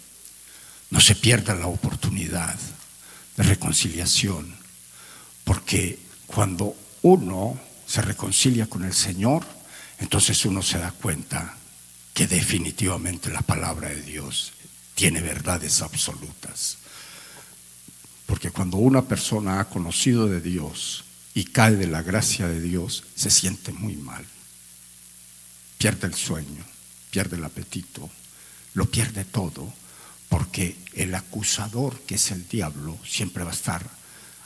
[0.91, 2.55] No se pierda la oportunidad
[3.37, 4.55] de reconciliación,
[5.43, 9.45] porque cuando uno se reconcilia con el Señor,
[9.99, 11.57] entonces uno se da cuenta
[12.13, 14.51] que definitivamente la palabra de Dios
[14.93, 16.77] tiene verdades absolutas.
[18.25, 23.03] Porque cuando una persona ha conocido de Dios y cae de la gracia de Dios,
[23.15, 24.25] se siente muy mal.
[25.77, 26.65] Pierde el sueño,
[27.09, 28.09] pierde el apetito,
[28.73, 29.73] lo pierde todo
[30.31, 33.85] porque el acusador, que es el diablo, siempre va a estar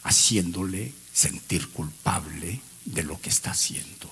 [0.01, 4.11] haciéndole sentir culpable de lo que está haciendo.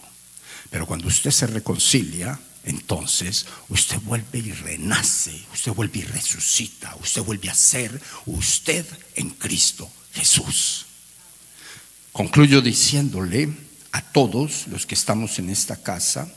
[0.70, 7.24] Pero cuando usted se reconcilia, entonces usted vuelve y renace, usted vuelve y resucita, usted
[7.24, 10.86] vuelve a ser usted en Cristo Jesús.
[12.12, 13.52] Concluyo diciéndole
[13.94, 16.32] a todos los que estamos en esta casa,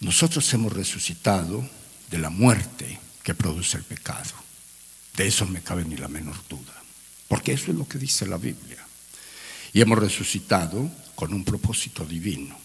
[0.00, 1.68] Nosotros hemos resucitado
[2.10, 4.30] de la muerte que produce el pecado.
[5.16, 6.74] De eso no me cabe ni la menor duda.
[7.26, 8.78] Porque eso es lo que dice la Biblia.
[9.72, 12.56] Y hemos resucitado con un propósito divino.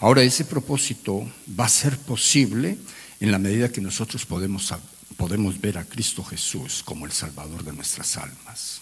[0.00, 2.78] Ahora ese propósito va a ser posible
[3.20, 4.72] en la medida que nosotros podemos,
[5.16, 8.80] podemos ver a Cristo Jesús como el Salvador de nuestras almas.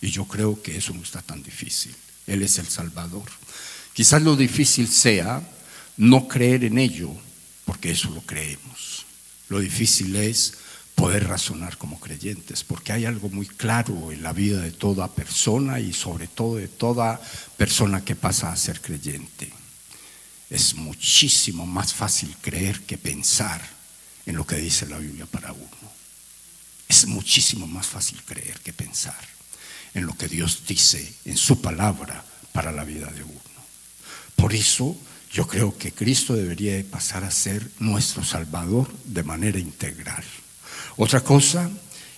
[0.00, 1.94] Y yo creo que eso no está tan difícil.
[2.26, 3.30] Él es el Salvador.
[3.92, 5.46] Quizás lo difícil sea
[5.98, 7.14] no creer en ello,
[7.64, 9.06] porque eso lo creemos.
[9.48, 10.54] Lo difícil es
[10.94, 15.80] poder razonar como creyentes, porque hay algo muy claro en la vida de toda persona
[15.80, 17.20] y sobre todo de toda
[17.56, 19.52] persona que pasa a ser creyente.
[20.50, 23.60] Es muchísimo más fácil creer que pensar
[24.26, 25.92] en lo que dice la Biblia para uno.
[26.88, 29.18] Es muchísimo más fácil creer que pensar
[29.94, 33.40] en lo que Dios dice en su palabra para la vida de uno.
[34.36, 34.96] Por eso
[35.34, 40.22] yo creo que Cristo debería pasar a ser nuestro Salvador de manera integral.
[40.96, 41.68] Otra cosa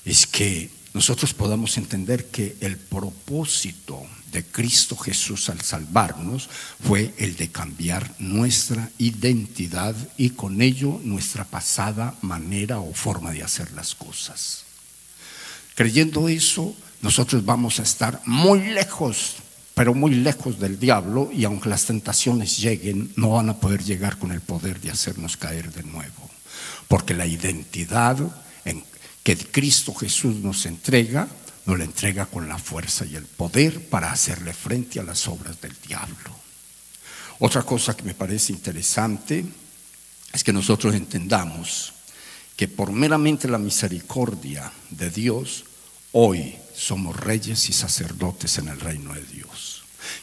[0.04, 4.02] es que nosotros podamos entender que el propósito
[4.32, 6.50] de Cristo Jesús al salvarnos
[6.86, 13.42] fue el de cambiar nuestra identidad y con ello nuestra pasada manera o forma de
[13.42, 14.64] hacer las cosas.
[15.74, 19.36] Creyendo eso, nosotros vamos a estar muy lejos
[19.76, 24.18] pero muy lejos del diablo y aunque las tentaciones lleguen, no van a poder llegar
[24.18, 26.30] con el poder de hacernos caer de nuevo.
[26.88, 28.16] Porque la identidad
[28.64, 28.82] en
[29.22, 31.28] que Cristo Jesús nos entrega,
[31.66, 35.60] nos la entrega con la fuerza y el poder para hacerle frente a las obras
[35.60, 36.30] del diablo.
[37.38, 39.44] Otra cosa que me parece interesante
[40.32, 41.92] es que nosotros entendamos
[42.56, 45.66] que por meramente la misericordia de Dios,
[46.12, 49.65] hoy somos reyes y sacerdotes en el reino de Dios.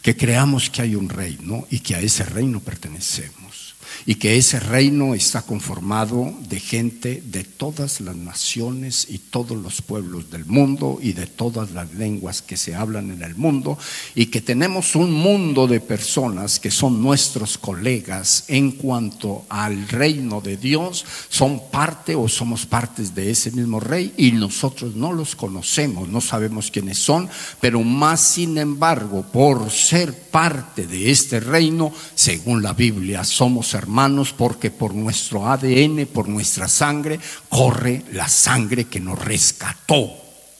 [0.01, 3.62] Que creamos que hay un reino y que a ese reino pertenecemos
[4.05, 9.81] y que ese reino está conformado de gente de todas las naciones y todos los
[9.81, 13.77] pueblos del mundo y de todas las lenguas que se hablan en el mundo
[14.15, 20.41] y que tenemos un mundo de personas que son nuestros colegas en cuanto al reino
[20.41, 25.35] de Dios, son parte o somos partes de ese mismo rey y nosotros no los
[25.35, 27.29] conocemos, no sabemos quiénes son,
[27.61, 33.92] pero más sin embargo, por ser parte de este reino, según la Biblia, somos hermanos
[33.93, 40.11] hermanos, porque por nuestro ADN, por nuestra sangre, corre la sangre que nos rescató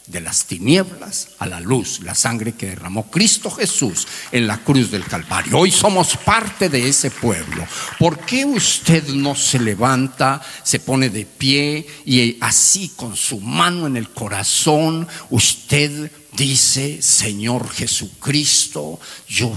[0.06, 4.92] de las tinieblas a la luz, la sangre que derramó Cristo Jesús en la cruz
[4.92, 5.58] del Calvario.
[5.58, 7.66] Hoy somos parte de ese pueblo.
[7.98, 13.88] ¿Por qué usted no se levanta, se pone de pie y así con su mano
[13.88, 19.52] en el corazón, usted dice, Señor Jesucristo, yo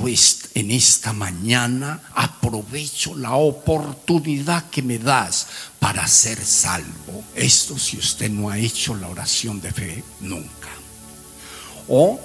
[0.55, 5.47] en esta mañana aprovecho la oportunidad que me das
[5.79, 7.25] para ser salvo.
[7.35, 10.69] Esto si usted no ha hecho la oración de fe nunca.
[11.89, 12.21] O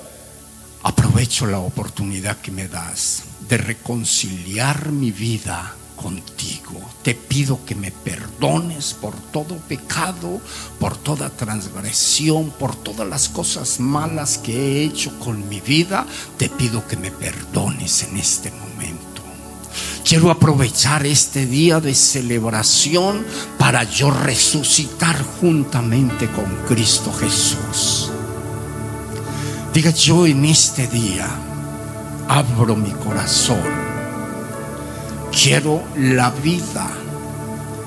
[0.83, 6.79] aprovecho la oportunidad que me das de reconciliar mi vida contigo.
[7.03, 10.41] Te pido que me perdones por todo pecado,
[10.79, 16.05] por toda transgresión, por todas las cosas malas que he hecho con mi vida.
[16.37, 19.21] Te pido que me perdones en este momento.
[20.03, 23.25] Quiero aprovechar este día de celebración
[23.57, 28.11] para yo resucitar juntamente con Cristo Jesús.
[29.73, 31.29] Diga yo en este día,
[32.27, 33.90] abro mi corazón
[35.31, 36.87] Quiero la vida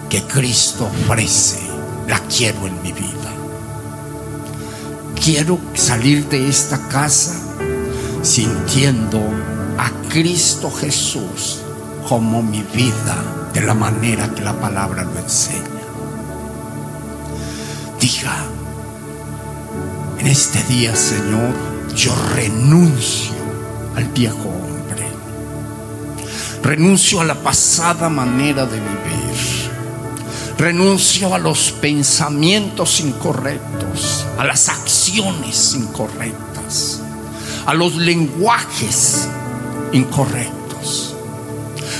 [0.09, 1.61] que Cristo ofrece,
[2.09, 3.31] la quiero en mi vida.
[5.23, 7.35] Quiero salir de esta casa
[8.23, 9.21] sintiendo
[9.79, 11.61] a Cristo Jesús
[12.09, 15.63] como mi vida de la manera que la palabra lo enseña.
[18.01, 18.37] Diga,
[20.19, 21.55] en este día, Señor,
[21.95, 23.35] yo renuncio
[23.95, 24.74] al viejo
[26.65, 29.71] Renuncio a la pasada manera de vivir.
[30.57, 37.03] Renuncio a los pensamientos incorrectos, a las acciones incorrectas,
[37.67, 39.29] a los lenguajes
[39.93, 41.15] incorrectos,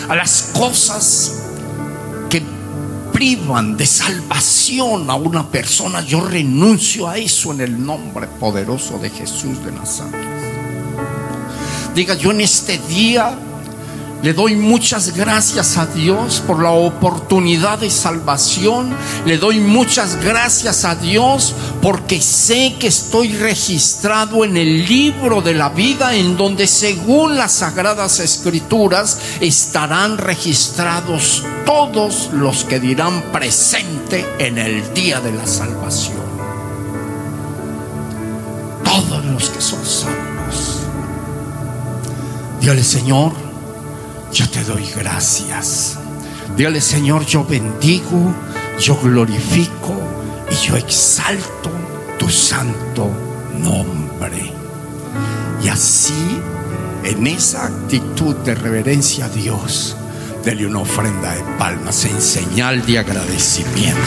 [0.09, 1.43] a las cosas
[2.31, 2.43] que
[3.13, 6.01] privan de salvación a una persona.
[6.01, 10.35] Yo renuncio a eso en el nombre poderoso de Jesús de Nazaret.
[11.95, 13.39] Diga yo en este día
[14.25, 18.97] le doy muchas gracias a Dios por la oportunidad de salvación.
[19.27, 25.53] Le doy muchas gracias a Dios porque sé que estoy registrado en el libro de
[25.53, 34.25] la vida en donde según las sagradas escrituras estarán registrados todos los que dirán presente
[34.39, 36.25] en el día de la salvación.
[38.83, 40.81] Todos los que son salvos.
[42.59, 43.44] Dígale, Señor,
[44.35, 45.97] yo te doy gracias.
[46.57, 48.35] Dígale, Señor, yo bendigo,
[48.81, 49.95] yo glorifico
[50.51, 51.71] y yo exalto
[52.19, 53.09] tu santo
[53.57, 54.53] nombre.
[55.63, 56.41] Y así
[57.05, 59.97] en esa actitud de reverencia a Dios,
[60.45, 64.01] dele una ofrenda de palmas en señal de agradecimiento.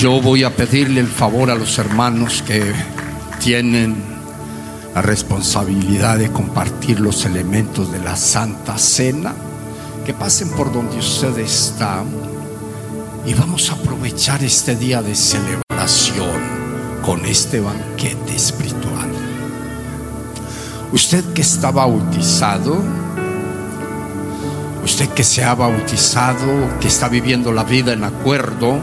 [0.00, 2.72] Yo voy a pedirle el favor a los hermanos que
[3.40, 4.13] tienen
[4.94, 9.34] la responsabilidad de compartir los elementos de la Santa Cena,
[10.06, 12.04] que pasen por donde usted está
[13.26, 16.40] y vamos a aprovechar este día de celebración
[17.04, 19.10] con este banquete espiritual.
[20.92, 22.80] Usted que está bautizado,
[24.84, 28.78] usted que se ha bautizado, que está viviendo la vida en acuerdo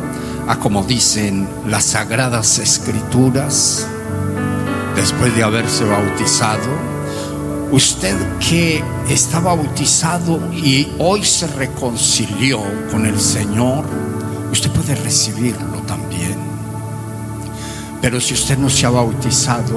[0.47, 3.87] a como dicen las sagradas escrituras,
[5.01, 6.69] después de haberse bautizado,
[7.71, 13.83] usted que está bautizado y hoy se reconcilió con el Señor,
[14.51, 16.37] usted puede recibirlo también.
[17.99, 19.75] Pero si usted no se ha bautizado,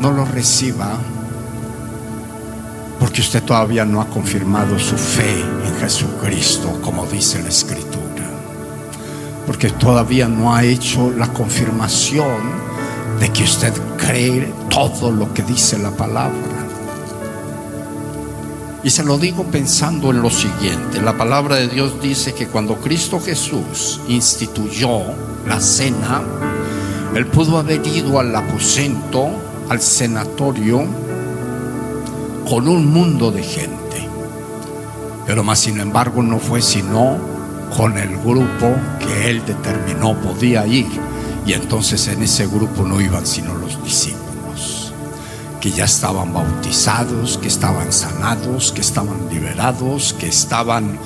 [0.00, 0.98] no lo reciba
[3.00, 8.30] porque usted todavía no ha confirmado su fe en Jesucristo, como dice la Escritura.
[9.46, 12.73] Porque todavía no ha hecho la confirmación
[13.20, 16.64] de que usted cree todo lo que dice la palabra.
[18.82, 21.00] Y se lo digo pensando en lo siguiente.
[21.00, 25.00] La palabra de Dios dice que cuando Cristo Jesús instituyó
[25.46, 26.22] la cena,
[27.14, 29.30] él pudo haber ido al aposento,
[29.70, 30.84] al senatorio,
[32.46, 34.08] con un mundo de gente.
[35.26, 37.16] Pero más sin embargo no fue sino
[37.74, 40.86] con el grupo que él determinó podía ir.
[41.46, 44.92] Y entonces en ese grupo no iban sino los discípulos,
[45.60, 50.98] que ya estaban bautizados, que estaban sanados, que estaban liberados, que estaban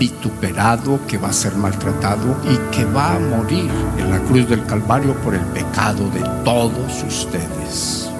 [0.00, 4.64] vituperado, que va a ser maltratado y que va a morir en la cruz del
[4.64, 8.10] Calvario por el pecado de todos ustedes.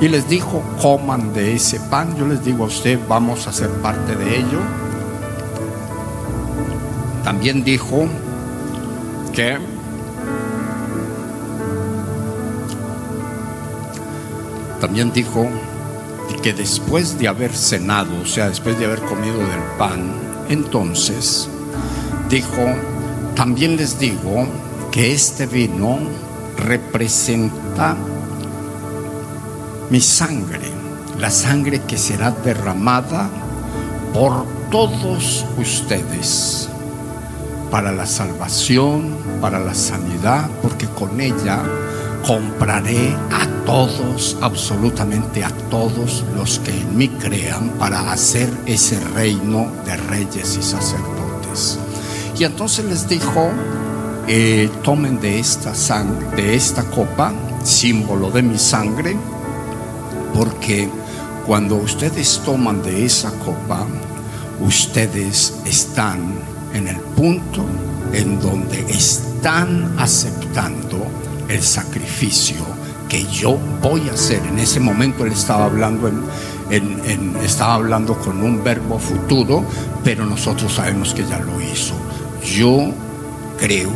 [0.00, 2.16] Y les dijo, coman de ese pan.
[2.16, 4.58] Yo les digo a usted, vamos a ser parte de ello.
[7.22, 8.08] También dijo
[9.32, 9.56] que
[14.80, 15.46] también dijo
[16.42, 21.48] que después de haber cenado, o sea, después de haber comido del pan, entonces
[22.28, 22.62] dijo,
[23.34, 24.46] también les digo
[24.90, 25.98] que este vino
[26.56, 27.96] representa
[29.90, 30.70] mi sangre,
[31.18, 33.28] la sangre que será derramada
[34.12, 36.68] por todos ustedes
[37.70, 41.62] para la salvación, para la sanidad, porque con ella
[42.26, 49.70] compraré a todos, absolutamente a todos los que en mí crean para hacer ese reino
[49.84, 51.78] de reyes y sacerdotes.
[52.38, 53.50] Y entonces les dijo,
[54.28, 59.16] eh, tomen de esta sangre, de esta copa, símbolo de mi sangre,
[60.34, 60.88] porque
[61.46, 63.86] cuando ustedes toman de esa copa,
[64.60, 66.34] ustedes están
[66.72, 67.64] en el punto
[68.12, 71.04] en donde están están aceptando
[71.52, 72.56] el sacrificio
[73.08, 74.42] que yo voy a hacer.
[74.46, 76.10] En ese momento él estaba hablando
[77.42, 79.62] estaba hablando con un verbo futuro,
[80.02, 81.94] pero nosotros sabemos que ya lo hizo.
[82.42, 82.92] Yo
[83.58, 83.90] creo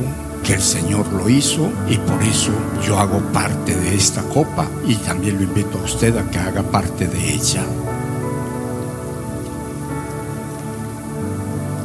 [0.45, 2.53] que el Señor lo hizo y por eso
[2.87, 6.63] yo hago parte de esta copa y también lo invito a usted a que haga
[6.63, 7.65] parte de ella.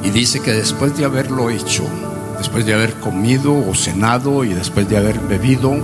[0.04, 1.84] Y dice que después de haberlo hecho,
[2.42, 5.76] después de haber comido o cenado y después de haber bebido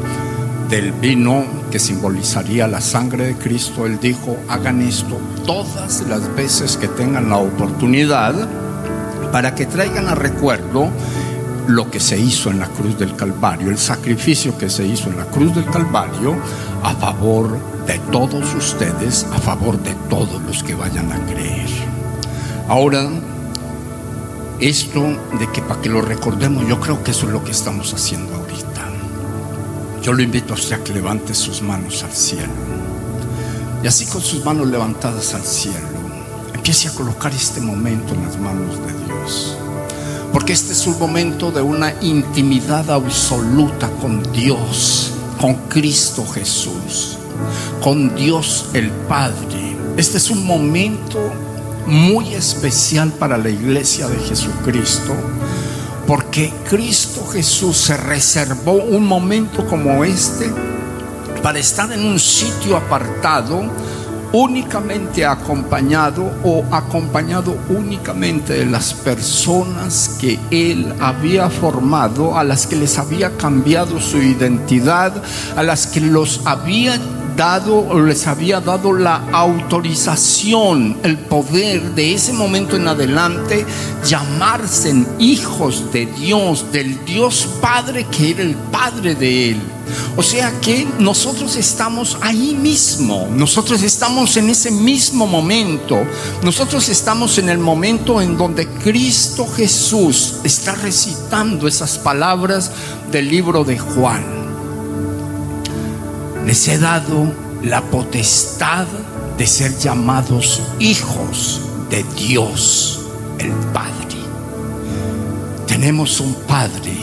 [0.72, 6.76] del vino que simbolizaría la sangre de Cristo, él dijo, hagan esto todas las veces
[6.76, 8.34] que tengan la oportunidad
[9.32, 10.89] para que traigan a recuerdo
[11.68, 15.18] lo que se hizo en la cruz del Calvario, el sacrificio que se hizo en
[15.18, 16.36] la cruz del Calvario
[16.82, 17.55] a favor
[17.86, 21.70] de todos ustedes, a favor de todos los que vayan a creer.
[22.68, 23.08] Ahora,
[24.60, 25.01] esto
[25.39, 28.34] de que para que lo recordemos, yo creo que eso es lo que estamos haciendo
[28.36, 28.88] ahorita.
[30.01, 32.53] Yo lo invito a usted a que levante sus manos al cielo.
[33.84, 35.88] Y así con sus manos levantadas al cielo,
[36.53, 39.58] empiece a colocar este momento en las manos de Dios.
[40.34, 47.18] Porque este es un momento de una intimidad absoluta con Dios, con Cristo Jesús,
[47.82, 49.78] con Dios el Padre.
[49.97, 51.32] Este es un momento
[51.88, 55.14] muy especial para la iglesia de Jesucristo,
[56.06, 60.52] porque Cristo Jesús se reservó un momento como este
[61.42, 63.72] para estar en un sitio apartado
[64.34, 72.76] únicamente acompañado o acompañado únicamente de las personas que él había formado, a las que
[72.76, 75.14] les había cambiado su identidad,
[75.56, 77.00] a las que los había
[77.38, 83.66] dado les había dado la autorización, el poder de ese momento en adelante
[84.06, 89.62] llamarse hijos de Dios, del Dios Padre que era el Padre de él.
[90.18, 95.98] O sea que nosotros estamos ahí mismo, nosotros estamos en ese mismo momento,
[96.44, 102.72] nosotros estamos en el momento en donde Cristo Jesús está recitando esas palabras
[103.12, 104.37] del libro de Juan.
[106.48, 107.30] Les he dado
[107.62, 108.88] la potestad
[109.38, 113.02] de ser llamados hijos de Dios,
[113.38, 114.16] el Padre.
[115.68, 116.95] Tenemos un Padre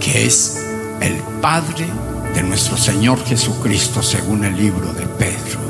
[0.00, 0.56] que es
[1.02, 1.86] el Padre
[2.34, 5.60] de nuestro Señor Jesucristo, según el libro de Pedro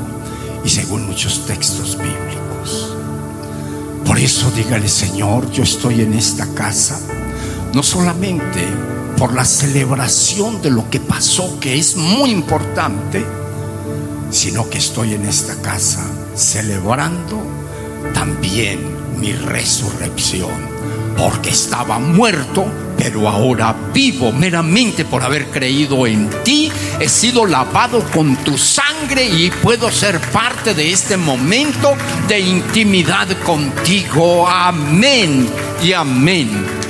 [0.63, 2.95] y según muchos textos bíblicos.
[4.05, 6.97] Por eso dígale, Señor, yo estoy en esta casa,
[7.73, 8.65] no solamente
[9.17, 13.25] por la celebración de lo que pasó, que es muy importante,
[14.31, 16.05] sino que estoy en esta casa
[16.35, 17.41] celebrando
[18.13, 18.79] también
[19.19, 20.51] mi resurrección,
[21.17, 22.65] porque estaba muerto
[23.03, 26.71] pero ahora vivo meramente por haber creído en ti.
[26.99, 31.95] He sido lavado con tu sangre y puedo ser parte de este momento
[32.29, 34.47] de intimidad contigo.
[34.47, 35.49] Amén
[35.83, 36.82] y amén.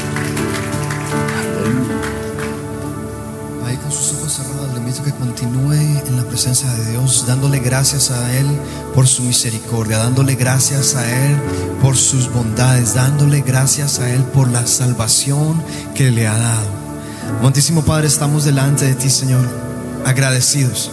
[6.43, 8.45] Presencia de Dios, dándole gracias a Él
[8.93, 11.37] por su misericordia, dándole gracias a Él
[11.81, 15.63] por sus bondades, dándole gracias a Él por la salvación
[15.95, 16.67] que le ha dado.
[17.41, 19.47] Montísimo Padre, estamos delante de ti, Señor,
[20.05, 20.91] agradecidos.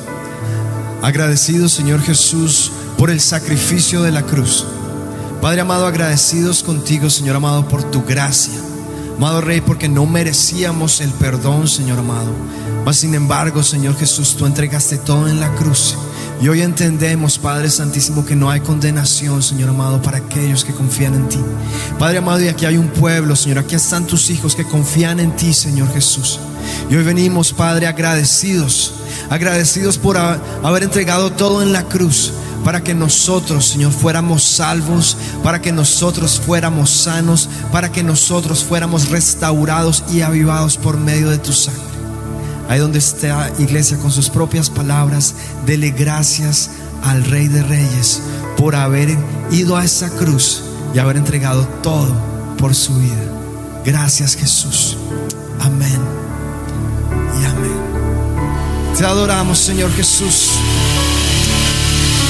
[1.03, 4.65] Agradecidos, Señor Jesús, por el sacrificio de la cruz.
[5.43, 8.70] Padre amado, agradecidos contigo, Señor amado, por tu gracia.
[9.21, 12.33] Amado Rey, porque no merecíamos el perdón, Señor amado.
[12.87, 15.95] Mas sin embargo, Señor Jesús, tú entregaste todo en la cruz
[16.41, 21.13] y hoy entendemos, Padre Santísimo, que no hay condenación, Señor amado, para aquellos que confían
[21.13, 21.39] en ti.
[21.99, 25.37] Padre amado, y aquí hay un pueblo, Señor, aquí están tus hijos que confían en
[25.37, 26.41] ti, Señor Jesús.
[26.89, 28.95] Y hoy venimos, Padre, agradecidos,
[29.29, 32.33] agradecidos por haber entregado todo en la cruz
[32.65, 39.09] para que nosotros, Señor, fuéramos salvos, para que nosotros fuéramos sanos, para que nosotros fuéramos
[39.09, 41.83] restaurados y avivados por medio de tu sangre.
[42.69, 45.35] Ahí donde está iglesia con sus propias palabras,
[45.67, 46.71] dele gracias
[47.03, 48.23] al Rey de Reyes
[48.57, 49.17] por haber
[49.51, 50.63] ido a esa cruz
[50.95, 52.15] y haber entregado todo
[52.59, 53.25] por su vida.
[53.85, 54.97] Gracias Jesús.
[55.61, 55.99] Amén.
[57.41, 58.97] Y amén.
[58.97, 60.51] Te adoramos Señor Jesús.